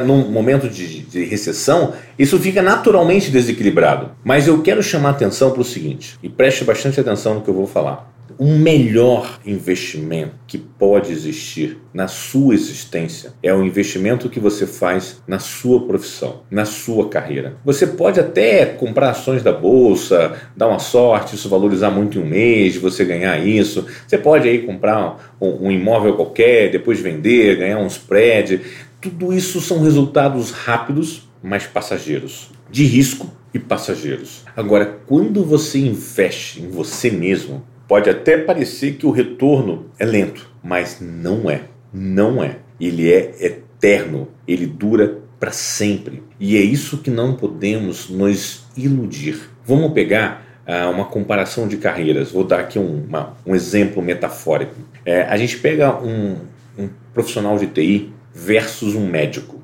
num 0.00 0.28
momento 0.28 0.68
de, 0.68 1.02
de 1.02 1.24
recessão, 1.24 1.92
isso 2.18 2.36
fica 2.36 2.60
naturalmente 2.60 3.30
desequilibrado. 3.30 4.10
Mas 4.24 4.48
eu 4.48 4.60
quero 4.60 4.82
chamar 4.82 5.10
atenção 5.10 5.52
para 5.52 5.60
o 5.60 5.64
seguinte, 5.64 6.18
e 6.20 6.28
preste 6.28 6.64
bastante 6.64 6.98
atenção 6.98 7.34
no 7.34 7.42
que 7.42 7.48
eu 7.48 7.54
vou 7.54 7.68
falar. 7.68 8.11
O 8.38 8.46
melhor 8.46 9.40
investimento 9.44 10.34
que 10.46 10.58
pode 10.58 11.12
existir 11.12 11.78
na 11.92 12.08
sua 12.08 12.54
existência 12.54 13.32
é 13.42 13.52
o 13.54 13.64
investimento 13.64 14.28
que 14.28 14.40
você 14.40 14.66
faz 14.66 15.22
na 15.26 15.38
sua 15.38 15.86
profissão, 15.86 16.42
na 16.50 16.64
sua 16.64 17.08
carreira. 17.08 17.56
Você 17.64 17.86
pode 17.86 18.18
até 18.20 18.64
comprar 18.66 19.10
ações 19.10 19.42
da 19.42 19.52
bolsa, 19.52 20.36
dar 20.56 20.68
uma 20.68 20.78
sorte, 20.78 21.34
isso 21.36 21.48
valorizar 21.48 21.90
muito 21.90 22.18
em 22.18 22.22
um 22.22 22.26
mês, 22.26 22.76
você 22.76 23.04
ganhar 23.04 23.38
isso. 23.38 23.86
Você 24.06 24.18
pode 24.18 24.48
aí 24.48 24.62
comprar 24.62 25.34
um, 25.40 25.66
um 25.66 25.70
imóvel 25.70 26.14
qualquer, 26.14 26.70
depois 26.70 27.00
vender, 27.00 27.56
ganhar 27.56 27.78
um 27.78 27.86
spread. 27.86 28.60
Tudo 29.00 29.32
isso 29.32 29.60
são 29.60 29.82
resultados 29.82 30.50
rápidos, 30.50 31.28
mas 31.42 31.66
passageiros, 31.66 32.50
de 32.70 32.84
risco 32.84 33.30
e 33.52 33.58
passageiros. 33.58 34.44
Agora, 34.56 34.86
quando 35.06 35.44
você 35.44 35.78
investe 35.78 36.62
em 36.62 36.70
você 36.70 37.10
mesmo, 37.10 37.62
Pode 37.86 38.08
até 38.08 38.38
parecer 38.38 38.94
que 38.94 39.06
o 39.06 39.10
retorno 39.10 39.86
é 39.98 40.04
lento, 40.04 40.50
mas 40.62 40.98
não 41.00 41.50
é. 41.50 41.62
Não 41.92 42.42
é. 42.42 42.56
Ele 42.80 43.12
é 43.12 43.34
eterno, 43.40 44.28
ele 44.46 44.66
dura 44.66 45.18
para 45.38 45.50
sempre. 45.50 46.22
E 46.38 46.56
é 46.56 46.60
isso 46.60 46.98
que 46.98 47.10
não 47.10 47.34
podemos 47.34 48.08
nos 48.08 48.64
iludir. 48.76 49.50
Vamos 49.66 49.92
pegar 49.92 50.46
ah, 50.66 50.88
uma 50.88 51.04
comparação 51.04 51.66
de 51.66 51.76
carreiras. 51.76 52.30
Vou 52.30 52.44
dar 52.44 52.60
aqui 52.60 52.78
um, 52.78 53.04
uma, 53.04 53.36
um 53.44 53.54
exemplo 53.54 54.02
metafórico. 54.02 54.74
É, 55.04 55.22
a 55.22 55.36
gente 55.36 55.58
pega 55.58 55.96
um, 56.00 56.36
um 56.78 56.88
profissional 57.12 57.58
de 57.58 57.66
TI 57.66 58.12
versus 58.32 58.94
um 58.94 59.06
médico. 59.06 59.60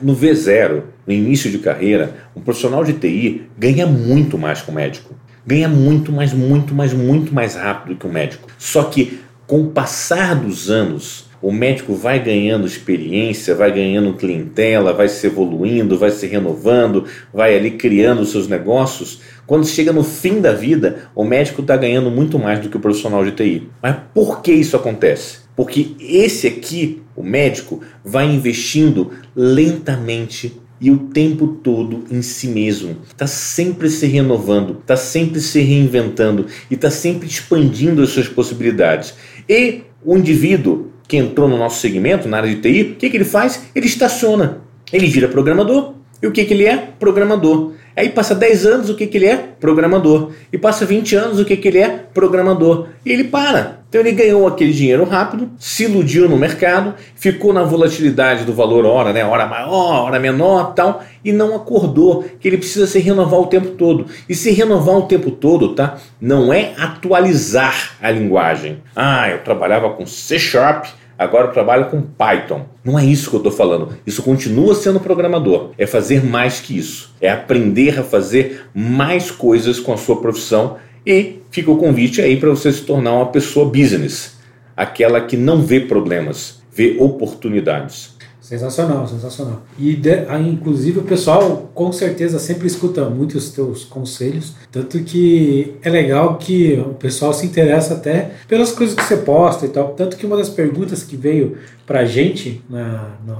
No 0.00 0.16
V0, 0.16 0.82
no 1.06 1.12
início 1.12 1.50
de 1.50 1.58
carreira, 1.58 2.14
um 2.34 2.40
profissional 2.40 2.82
de 2.82 2.94
TI 2.94 3.48
ganha 3.58 3.86
muito 3.86 4.38
mais 4.38 4.62
que 4.62 4.70
o 4.70 4.74
médico 4.74 5.14
ganha 5.48 5.66
muito 5.66 6.12
mais, 6.12 6.34
muito 6.34 6.74
mais, 6.74 6.92
muito 6.92 7.34
mais 7.34 7.54
rápido 7.54 7.96
que 7.96 8.06
o 8.06 8.12
médico. 8.12 8.46
Só 8.58 8.84
que 8.84 9.20
com 9.46 9.62
o 9.62 9.70
passar 9.70 10.36
dos 10.36 10.68
anos, 10.68 11.24
o 11.40 11.50
médico 11.50 11.94
vai 11.94 12.22
ganhando 12.22 12.66
experiência, 12.66 13.54
vai 13.54 13.72
ganhando 13.72 14.12
clientela, 14.12 14.92
vai 14.92 15.08
se 15.08 15.26
evoluindo, 15.26 15.98
vai 15.98 16.10
se 16.10 16.26
renovando, 16.26 17.06
vai 17.32 17.56
ali 17.56 17.70
criando 17.70 18.20
os 18.20 18.30
seus 18.30 18.46
negócios. 18.46 19.22
Quando 19.46 19.66
chega 19.66 19.90
no 19.90 20.04
fim 20.04 20.42
da 20.42 20.52
vida, 20.52 21.08
o 21.14 21.24
médico 21.24 21.62
está 21.62 21.78
ganhando 21.78 22.10
muito 22.10 22.38
mais 22.38 22.60
do 22.60 22.68
que 22.68 22.76
o 22.76 22.80
profissional 22.80 23.24
de 23.24 23.30
TI. 23.30 23.70
Mas 23.82 23.96
por 24.12 24.42
que 24.42 24.52
isso 24.52 24.76
acontece? 24.76 25.38
Porque 25.56 25.92
esse 25.98 26.46
aqui, 26.46 27.02
o 27.16 27.22
médico, 27.22 27.80
vai 28.04 28.26
investindo 28.26 29.12
lentamente 29.34 30.60
e 30.80 30.90
o 30.90 30.98
tempo 30.98 31.46
todo 31.62 32.04
em 32.10 32.22
si 32.22 32.48
mesmo. 32.48 32.96
Está 33.06 33.26
sempre 33.26 33.88
se 33.90 34.06
renovando, 34.06 34.78
está 34.80 34.96
sempre 34.96 35.40
se 35.40 35.60
reinventando 35.60 36.46
e 36.70 36.74
está 36.74 36.90
sempre 36.90 37.26
expandindo 37.26 38.02
as 38.02 38.10
suas 38.10 38.28
possibilidades. 38.28 39.14
E 39.48 39.82
o 40.04 40.16
indivíduo 40.16 40.92
que 41.06 41.16
entrou 41.16 41.48
no 41.48 41.56
nosso 41.56 41.80
segmento, 41.80 42.28
na 42.28 42.36
área 42.36 42.54
de 42.54 42.60
TI, 42.60 42.92
o 42.92 42.96
que, 42.96 43.10
que 43.10 43.16
ele 43.16 43.24
faz? 43.24 43.64
Ele 43.74 43.86
estaciona. 43.86 44.58
Ele 44.92 45.06
vira 45.06 45.28
programador. 45.28 45.94
E 46.22 46.26
o 46.26 46.32
que, 46.32 46.44
que 46.44 46.52
ele 46.52 46.66
é? 46.66 46.76
Programador. 46.76 47.72
Aí 47.98 48.10
passa 48.10 48.32
10 48.32 48.66
anos, 48.66 48.90
o 48.90 48.94
que, 48.94 49.08
que 49.08 49.18
ele 49.18 49.26
é? 49.26 49.36
Programador. 49.36 50.30
E 50.52 50.56
passa 50.56 50.86
20 50.86 51.16
anos, 51.16 51.40
o 51.40 51.44
que, 51.44 51.56
que 51.56 51.66
ele 51.66 51.78
é? 51.78 51.88
Programador. 52.14 52.86
E 53.04 53.10
ele 53.10 53.24
para. 53.24 53.78
Então 53.88 54.00
ele 54.00 54.12
ganhou 54.12 54.46
aquele 54.46 54.72
dinheiro 54.72 55.02
rápido, 55.04 55.50
se 55.58 55.84
iludiu 55.84 56.28
no 56.28 56.36
mercado, 56.36 56.94
ficou 57.16 57.54
na 57.54 57.62
volatilidade 57.62 58.44
do 58.44 58.52
valor 58.52 58.84
hora, 58.84 59.12
né? 59.14 59.24
Hora 59.24 59.46
maior, 59.46 60.04
hora 60.04 60.20
menor, 60.20 60.74
tal, 60.74 61.02
e 61.24 61.32
não 61.32 61.56
acordou 61.56 62.24
que 62.38 62.46
ele 62.46 62.58
precisa 62.58 62.86
se 62.86 62.98
renovar 62.98 63.40
o 63.40 63.46
tempo 63.46 63.70
todo. 63.70 64.06
E 64.28 64.34
se 64.34 64.50
renovar 64.50 64.96
o 64.96 65.02
tempo 65.02 65.30
todo, 65.30 65.74
tá? 65.74 65.96
Não 66.20 66.52
é 66.52 66.74
atualizar 66.78 67.96
a 68.00 68.10
linguagem. 68.10 68.82
Ah, 68.94 69.28
eu 69.30 69.38
trabalhava 69.38 69.90
com 69.90 70.06
C 70.06 70.38
Sharp, 70.38 70.84
agora 71.18 71.48
eu 71.48 71.52
trabalho 71.52 71.86
com 71.86 72.00
Python. 72.00 72.66
Não 72.84 72.98
é 72.98 73.04
isso 73.04 73.28
que 73.28 73.36
eu 73.36 73.40
estou 73.40 73.52
falando. 73.52 73.98
Isso 74.06 74.22
continua 74.22 74.74
sendo 74.74 75.00
programador. 75.00 75.72
É 75.76 75.86
fazer 75.86 76.24
mais 76.24 76.60
que 76.60 76.78
isso. 76.78 77.12
É 77.20 77.28
aprender 77.30 77.98
a 77.98 78.04
fazer 78.04 78.66
mais 78.72 79.30
coisas 79.30 79.80
com 79.80 79.92
a 79.92 79.96
sua 79.96 80.20
profissão 80.20 80.76
e 81.04 81.40
fica 81.50 81.70
o 81.70 81.76
convite 81.76 82.20
aí 82.20 82.36
para 82.36 82.50
você 82.50 82.70
se 82.70 82.82
tornar 82.82 83.14
uma 83.14 83.26
pessoa 83.26 83.66
business, 83.66 84.38
aquela 84.76 85.20
que 85.20 85.36
não 85.36 85.62
vê 85.62 85.80
problemas, 85.80 86.62
vê 86.72 86.96
oportunidades. 86.98 88.17
Sensacional, 88.48 89.06
sensacional. 89.06 89.60
E 89.78 89.94
de, 89.94 90.24
inclusive 90.48 91.00
o 91.00 91.02
pessoal 91.02 91.70
com 91.74 91.92
certeza 91.92 92.38
sempre 92.38 92.66
escuta 92.66 93.04
muito 93.10 93.36
os 93.36 93.50
teus 93.50 93.84
conselhos, 93.84 94.54
tanto 94.72 94.98
que 95.00 95.74
é 95.82 95.90
legal 95.90 96.38
que 96.38 96.72
o 96.80 96.94
pessoal 96.94 97.34
se 97.34 97.44
interessa 97.44 97.92
até 97.92 98.30
pelas 98.48 98.72
coisas 98.72 98.96
que 98.96 99.04
você 99.04 99.18
posta 99.18 99.66
e 99.66 99.68
tal. 99.68 99.88
Tanto 99.88 100.16
que 100.16 100.24
uma 100.24 100.38
das 100.38 100.48
perguntas 100.48 101.02
que 101.02 101.14
veio 101.14 101.58
pra 101.86 102.06
gente 102.06 102.64
na, 102.70 103.10
na, 103.26 103.36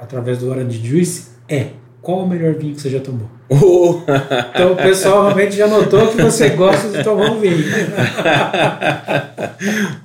através 0.00 0.38
do 0.38 0.48
Orange 0.48 0.80
Juice 0.80 1.30
é 1.48 1.70
qual 2.00 2.20
o 2.20 2.28
melhor 2.28 2.54
vinho 2.54 2.76
que 2.76 2.80
você 2.80 2.90
já 2.90 3.00
tomou? 3.00 3.28
Oh. 3.54 4.00
Então 4.54 4.72
o 4.72 4.76
pessoal 4.76 5.24
realmente 5.24 5.54
já 5.54 5.66
notou 5.66 6.06
que 6.06 6.22
você 6.22 6.48
gosta 6.50 6.88
de 6.88 7.04
tomar 7.04 7.32
um 7.32 7.38
vinho. 7.38 7.58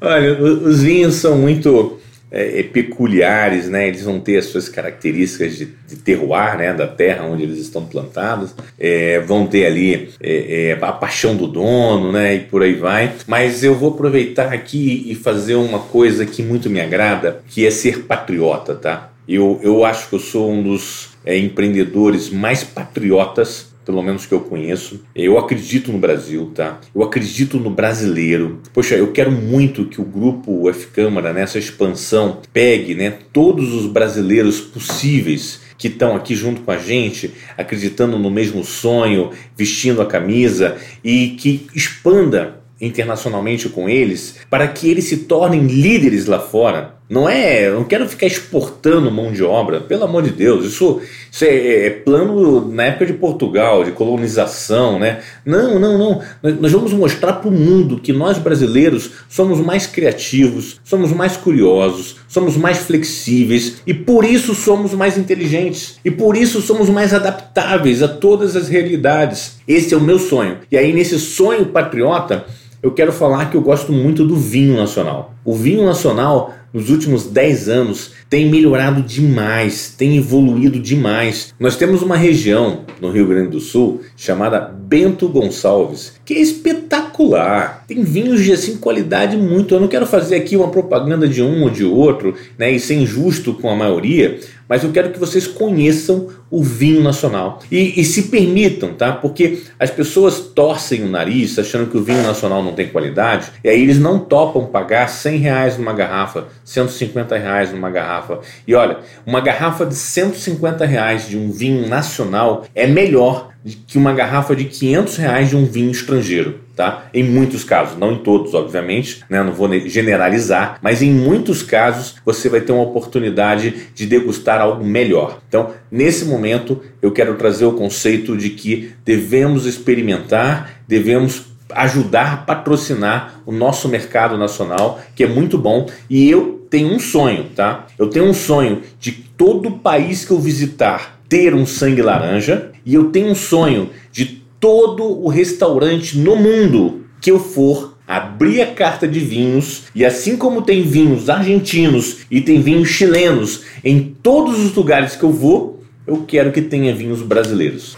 Olha, 0.02 0.44
os 0.44 0.84
vinhos 0.84 1.16
são 1.16 1.38
muito 1.38 1.97
é, 2.32 2.60
é, 2.60 2.64
peculiares, 2.64 3.70
né? 3.70 3.88
Eles 3.88 4.04
vão 4.04 4.20
ter 4.20 4.38
as 4.38 4.46
suas 4.46 4.68
características 4.68 5.58
de, 5.58 5.66
de 5.88 5.96
terroir, 5.96 6.58
né? 6.58 6.74
Da 6.74 6.88
terra 6.88 7.26
onde 7.26 7.44
eles 7.44 7.60
estão 7.60 7.86
plantados, 7.86 8.54
é, 8.80 9.20
vão 9.20 9.48
ter 9.48 9.66
ali 9.66 10.10
é, 10.22 10.72
é, 10.72 10.78
a 10.82 10.92
paixão 10.92 11.36
do 11.36 11.48
dono, 11.48 12.12
né? 12.12 12.36
E 12.36 12.40
por 12.42 12.62
aí 12.64 12.74
vai. 12.74 13.14
Mas 13.26 13.64
eu 13.64 13.76
vou 13.76 13.92
aproveitar 13.92 14.54
aqui 14.54 15.06
e 15.08 15.16
fazer 15.16 15.56
uma 15.56 15.80
coisa 15.80 16.26
que 16.26 16.44
muito 16.44 16.70
me 16.70 16.82
agrada, 16.82 17.42
que 17.50 17.66
é 17.66 17.72
ser 17.72 18.04
patriota, 18.04 18.76
tá? 18.76 19.12
Eu, 19.28 19.60
eu 19.62 19.84
acho 19.84 20.08
que 20.10 20.16
eu 20.16 20.20
sou 20.20 20.52
um 20.52 20.64
dos 20.64 21.10
é, 21.26 21.38
empreendedores 21.38 22.30
mais 22.30 22.64
patriotas 22.64 23.67
pelo 23.88 24.04
menos 24.04 24.26
que 24.26 24.34
eu 24.34 24.42
conheço. 24.42 25.00
Eu 25.16 25.38
acredito 25.38 25.94
no 25.94 25.98
Brasil, 25.98 26.52
tá? 26.54 26.82
Eu 26.94 27.04
acredito 27.04 27.58
no 27.58 27.70
brasileiro. 27.70 28.60
Poxa, 28.74 28.96
eu 28.96 29.14
quero 29.14 29.32
muito 29.32 29.86
que 29.86 30.02
o 30.02 30.04
grupo 30.04 30.70
F 30.70 30.88
Câmara, 30.88 31.32
nessa 31.32 31.58
expansão, 31.58 32.42
pegue 32.52 32.94
né, 32.94 33.14
todos 33.32 33.74
os 33.74 33.86
brasileiros 33.86 34.60
possíveis 34.60 35.62
que 35.78 35.88
estão 35.88 36.18
aqui 36.18 36.36
junto 36.36 36.62
com 36.64 36.72
a 36.72 36.78
gente, 36.78 37.34
acreditando 37.58 38.20
no 38.20 38.30
mesmo 38.30 38.62
sonho, 38.66 39.32
vestindo 39.56 40.02
a 40.02 40.06
camisa 40.06 40.76
e 41.02 41.30
que 41.40 41.68
expanda 41.74 42.60
internacionalmente 42.82 43.70
com 43.70 43.88
eles 43.88 44.36
para 44.50 44.68
que 44.68 44.90
eles 44.90 45.06
se 45.06 45.18
tornem 45.20 45.66
líderes 45.66 46.26
lá 46.26 46.40
fora 46.40 46.97
não 47.10 47.28
é, 47.28 47.72
não 47.72 47.86
quero 47.86 48.08
ficar 48.08 48.28
exportando 48.28 49.10
mão 49.10 49.32
de 49.32 49.42
obra, 49.42 49.80
pelo 49.80 50.04
amor 50.04 50.24
de 50.24 50.32
Deus. 50.32 50.66
Isso, 50.66 51.00
isso 51.32 51.46
é, 51.46 51.86
é, 51.86 51.90
plano 51.90 52.68
na 52.70 52.84
época 52.84 53.06
de 53.06 53.14
Portugal, 53.14 53.86
de 53.86 53.94
colonização, 53.94 55.00
né? 55.00 55.22
Não, 55.46 55.80
não, 55.80 55.98
não. 55.98 56.22
Nós 56.60 56.72
vamos 56.72 56.92
mostrar 56.92 57.34
para 57.34 57.48
o 57.48 57.52
mundo 57.52 58.00
que 58.00 58.12
nós 58.12 58.38
brasileiros 58.38 59.12
somos 59.30 59.62
mais 59.62 59.88
criativos, 59.88 60.82
somos 60.84 61.14
mais 61.14 61.38
curiosos, 61.38 62.18
somos 62.28 62.58
mais 62.58 62.80
flexíveis 62.80 63.82
e 63.88 63.94
por 63.94 64.26
isso 64.26 64.54
somos 64.54 64.94
mais 64.94 65.18
inteligentes 65.18 66.00
e 66.04 66.12
por 66.12 66.36
isso 66.36 66.62
somos 66.62 66.90
mais 66.90 67.14
adaptáveis 67.14 68.04
a 68.04 68.10
todas 68.10 68.56
as 68.58 68.68
realidades. 68.68 69.60
Esse 69.66 69.94
é 69.94 69.98
o 69.98 70.02
meu 70.02 70.20
sonho. 70.20 70.58
E 70.70 70.78
aí 70.78 70.92
nesse 70.92 71.18
sonho 71.18 71.68
patriota 71.68 72.46
eu 72.82 72.92
quero 72.92 73.12
falar 73.12 73.50
que 73.50 73.58
eu 73.58 73.62
gosto 73.62 73.92
muito 73.92 74.26
do 74.26 74.36
vinho 74.36 74.76
nacional. 74.76 75.34
O 75.44 75.56
vinho 75.56 75.86
nacional 75.86 76.54
nos 76.74 76.90
últimos 76.90 77.26
10 77.26 77.70
anos 77.70 78.12
tem 78.30 78.50
melhorado 78.50 79.02
demais, 79.02 79.94
tem 79.98 80.18
evoluído 80.18 80.80
demais. 80.80 81.54
Nós 81.60 81.76
temos 81.76 82.02
uma 82.02 82.18
região 82.18 82.86
no 83.02 83.10
Rio 83.10 83.28
Grande 83.28 83.52
do 83.52 83.60
Sul 83.60 84.02
chamada 84.16 84.60
Bento 84.60 85.30
Gonçalves, 85.30 86.14
que 86.26 86.34
é 86.34 86.40
espetacular. 86.40 87.86
Tem 87.88 88.04
vinhos 88.04 88.44
de 88.44 88.52
assim 88.52 88.78
qualidade 88.78 89.38
muito. 89.38 89.74
Eu 89.74 89.80
não 89.80 89.88
quero 89.88 90.06
fazer 90.06 90.36
aqui 90.36 90.58
uma 90.58 90.70
propaganda 90.70 91.28
de 91.28 91.42
um 91.42 91.64
ou 91.64 91.70
de 91.70 91.86
outro, 91.86 92.36
né, 92.58 92.72
e 92.72 92.80
ser 92.80 92.96
injusto 92.96 93.54
com 93.54 93.70
a 93.70 93.76
maioria, 93.76 94.40
mas 94.68 94.84
eu 94.84 94.92
quero 94.92 95.12
que 95.12 95.20
vocês 95.20 95.48
conheçam 95.48 96.28
o 96.50 96.64
vinho 96.64 97.02
nacional 97.02 97.60
e, 97.72 98.00
e, 98.00 98.06
se 98.06 98.24
permitam, 98.24 98.94
tá? 98.94 99.12
Porque 99.12 99.64
as 99.80 99.92
pessoas 99.92 100.40
torcem 100.40 101.04
o 101.04 101.10
nariz 101.10 101.58
achando 101.60 101.90
que 101.90 101.98
o 101.98 102.04
vinho 102.04 102.24
nacional 102.24 102.64
não 102.64 102.74
tem 102.74 102.88
qualidade 102.88 103.52
e 103.64 103.70
aí 103.70 103.82
eles 103.82 104.00
não 104.00 104.20
topam 104.20 104.66
pagar 104.66 105.08
100 105.10 105.38
reais 105.38 105.78
numa 105.78 105.94
garrafa, 105.94 106.48
150 106.64 107.38
reais 107.38 107.72
numa 107.72 107.90
garrafa. 107.90 108.40
E 108.66 108.74
olha, 108.74 109.00
uma 109.26 109.42
garrafa 109.42 109.86
de 109.86 109.96
150 109.96 110.86
reais 110.86 111.28
de 111.28 111.38
um 111.38 111.52
vinho 111.52 111.88
nacional 111.88 112.66
é 112.74 112.88
melhor 112.88 113.50
que 113.76 113.98
uma 113.98 114.14
garrafa 114.14 114.56
de 114.56 114.66
500 114.66 115.18
reais 115.18 115.50
de 115.50 115.56
um 115.56 115.66
vinho 115.66 115.92
estrangeiro, 115.92 116.60
tá? 116.76 117.08
Em 117.14 117.24
muitos 117.24 117.64
casos, 117.64 117.98
não 117.98 118.14
em 118.14 118.18
todos, 118.18 118.54
obviamente, 118.54 119.24
né? 119.30 119.44
Não 119.44 119.52
vou 119.52 119.68
generalizar, 119.88 120.78
mas 120.82 121.02
em 121.02 121.12
muitos 121.12 121.62
casos 121.64 122.16
você 122.26 122.50
vai 122.50 122.62
ter 122.62 122.72
uma 122.72 122.84
oportunidade 122.84 123.90
de 123.94 124.06
degustar 124.06 124.62
algo 124.62 124.86
melhor. 124.86 125.40
Então, 125.48 125.72
nesse 125.92 126.26
momento, 126.26 126.82
eu 127.02 127.12
quero 127.12 127.36
trazer 127.36 127.66
o 127.66 127.74
conceito 127.74 128.38
de 128.38 128.52
que 128.52 128.94
devemos 129.04 129.66
experimentar, 129.66 130.82
devemos 130.88 131.46
ajudar 131.74 132.34
a 132.34 132.38
patrocinar 132.38 133.42
o 133.46 133.52
nosso 133.52 133.90
mercado 133.90 134.38
nacional, 134.38 135.02
que 135.16 135.24
é 135.24 135.28
muito 135.28 135.58
bom, 135.58 135.88
e 136.10 136.30
eu 136.30 136.66
tenho 136.70 136.94
um 136.94 137.00
sonho, 137.00 137.46
tá? 137.56 137.88
Eu 137.98 138.10
tenho 138.10 138.26
um 138.26 138.34
sonho 138.34 138.82
de 139.00 139.12
todo 139.12 139.72
país 139.72 140.26
que 140.26 140.32
eu 140.32 140.40
visitar 140.40 141.17
ter 141.30 141.54
um 141.54 141.66
sangue 141.66 142.02
laranja 142.02 142.72
e 142.86 142.94
eu 142.94 143.12
tenho 143.12 143.28
um 143.28 143.36
sonho 143.36 143.90
de 144.12 144.26
todo 144.60 145.04
o 145.04 145.28
restaurante 145.28 146.18
no 146.18 146.36
mundo 146.36 147.06
que 147.22 147.32
eu 147.32 147.40
for 147.40 147.98
abrir 148.08 148.62
a 148.62 148.68
carta 148.68 149.08
de 149.08 149.20
vinhos 149.20 149.84
e 149.94 150.06
assim 150.06 150.38
como 150.38 150.62
tem 150.62 150.82
vinhos 150.82 151.30
argentinos 151.30 152.20
e 152.32 152.40
tem 152.40 152.62
vinhos 152.62 152.88
chilenos 152.88 153.64
em 153.84 154.16
todos 154.24 154.64
os 154.64 154.74
lugares 154.74 155.16
que 155.16 155.24
eu 155.24 155.32
vou, 155.32 155.84
eu 156.08 156.24
quero 156.26 156.54
que 156.54 156.62
tenha 156.62 156.96
vinhos 156.96 157.22
brasileiros. 157.22 157.98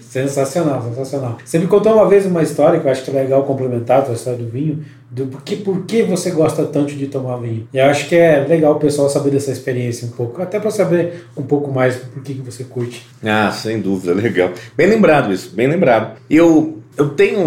sensacional, 0.01 0.83
sensacional. 0.83 1.37
Você 1.43 1.57
me 1.57 1.67
contou 1.67 1.93
uma 1.93 2.07
vez 2.07 2.25
uma 2.25 2.43
história 2.43 2.81
que 2.81 2.85
eu 2.85 2.91
acho 2.91 3.03
que 3.03 3.11
é 3.11 3.13
legal 3.13 3.43
complementar 3.43 4.05
a 4.09 4.13
história 4.13 4.39
do 4.39 4.49
vinho, 4.49 4.83
do 5.15 5.27
porquê, 5.27 5.55
por 5.55 5.85
que 5.85 6.03
você 6.03 6.29
gosta 6.29 6.65
tanto 6.65 6.93
de 6.93 7.07
tomar 7.07 7.37
vinho. 7.37 7.67
E 7.73 7.77
eu 7.77 7.85
acho 7.85 8.09
que 8.09 8.15
é 8.15 8.45
legal 8.45 8.73
o 8.73 8.79
pessoal 8.79 9.09
saber 9.09 9.31
dessa 9.31 9.49
experiência 9.49 10.05
um 10.05 10.11
pouco, 10.11 10.41
até 10.41 10.59
para 10.59 10.69
saber 10.69 11.25
um 11.37 11.43
pouco 11.43 11.71
mais 11.71 11.95
por 11.95 12.21
que, 12.21 12.33
que 12.33 12.41
você 12.41 12.65
curte. 12.65 13.07
Ah, 13.23 13.49
sem 13.49 13.79
dúvida, 13.79 14.11
legal. 14.19 14.51
Bem 14.75 14.87
lembrado 14.87 15.31
isso, 15.31 15.55
bem 15.55 15.67
lembrado. 15.67 16.17
Eu 16.29 16.81
eu 16.97 17.09
tenho 17.09 17.41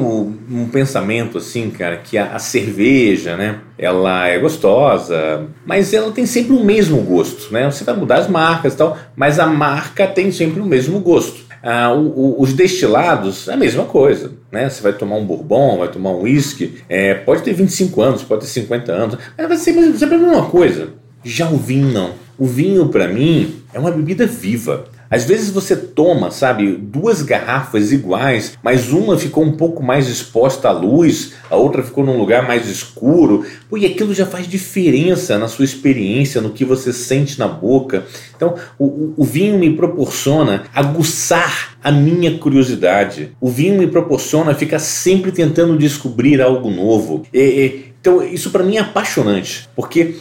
um 0.51 0.69
pensamento 0.69 1.39
assim, 1.39 1.71
cara, 1.71 1.97
que 1.97 2.19
a, 2.19 2.35
a, 2.35 2.39
cerveja, 2.39 3.35
né, 3.35 3.61
ela 3.79 4.27
é 4.27 4.39
gostosa, 4.39 5.47
mas 5.65 5.95
ela 5.95 6.13
tem 6.13 6.27
sempre 6.27 6.55
o 6.55 6.63
mesmo 6.63 7.01
gosto, 7.01 7.51
né? 7.51 7.65
Você 7.71 7.83
vai 7.83 7.97
mudar 7.97 8.19
as 8.19 8.29
marcas 8.29 8.75
e 8.75 8.77
tal, 8.77 8.99
mas 9.17 9.39
a 9.39 9.47
marca 9.47 10.07
tem 10.07 10.31
sempre 10.31 10.61
o 10.61 10.67
mesmo 10.67 11.01
gosto. 11.01 11.48
Ah, 11.71 11.93
o, 11.93 12.07
o, 12.07 12.43
os 12.43 12.55
destilados, 12.55 13.47
a 13.47 13.55
mesma 13.55 13.85
coisa. 13.85 14.33
Né? 14.51 14.71
Você 14.71 14.83
vai 14.83 14.95
tomar 14.95 15.17
um 15.17 15.27
bourbon, 15.27 15.77
vai 15.77 15.89
tomar 15.89 16.13
um 16.13 16.23
whisky, 16.23 16.83
é, 16.89 17.13
pode 17.13 17.43
ter 17.43 17.53
25 17.53 18.01
anos, 18.01 18.23
pode 18.23 18.41
ter 18.41 18.47
50 18.47 18.91
anos, 18.91 19.19
mas 19.37 19.49
vai 19.49 19.57
ser 19.59 19.75
sempre 19.99 20.15
a 20.15 20.19
mesma 20.19 20.47
coisa. 20.47 20.89
Já 21.23 21.47
o 21.51 21.59
vinho 21.59 21.93
não. 21.93 22.13
O 22.39 22.47
vinho, 22.47 22.89
para 22.89 23.07
mim, 23.07 23.57
é 23.75 23.79
uma 23.79 23.91
bebida 23.91 24.27
viva. 24.27 24.87
Às 25.11 25.25
vezes 25.25 25.51
você 25.51 25.75
toma, 25.75 26.31
sabe, 26.31 26.73
duas 26.73 27.23
garrafas 27.23 27.93
iguais, 27.93 28.59
mas 28.63 28.91
uma 28.91 29.19
ficou 29.19 29.43
um 29.45 29.53
pouco 29.53 29.83
mais 29.83 30.09
exposta 30.09 30.69
à 30.69 30.73
luz, 30.73 31.33
a 31.51 31.57
outra 31.57 31.83
ficou 31.83 32.05
num 32.05 32.19
lugar 32.19 32.47
mais 32.47 32.69
escuro, 32.69 33.45
Pô, 33.69 33.77
e 33.77 33.85
aquilo 33.85 34.15
já 34.15 34.25
faz 34.25 34.49
diferença 34.49 35.39
na 35.39 35.47
sua 35.47 35.65
experiência, 35.65 36.41
no 36.41 36.51
que 36.51 36.65
você 36.65 36.93
sente 36.93 37.39
na 37.39 37.47
boca. 37.47 38.05
Então, 38.35 38.55
o, 38.79 39.13
o 39.17 39.25
vinho 39.25 39.59
me 39.59 39.75
proporciona 39.75 40.65
aguçar 40.75 41.77
a 41.83 41.93
minha 41.93 42.39
curiosidade. 42.39 43.33
O 43.41 43.51
vinho 43.51 43.79
me 43.79 43.87
proporciona 43.87 44.55
ficar 44.55 44.79
sempre 44.79 45.33
tentando 45.33 45.77
descobrir 45.77 46.41
algo 46.41 46.71
novo. 46.71 47.25
Então, 47.33 48.23
isso 48.23 48.51
para 48.51 48.65
mim 48.65 48.77
é 48.77 48.81
apaixonante, 48.81 49.69
porque 49.77 50.17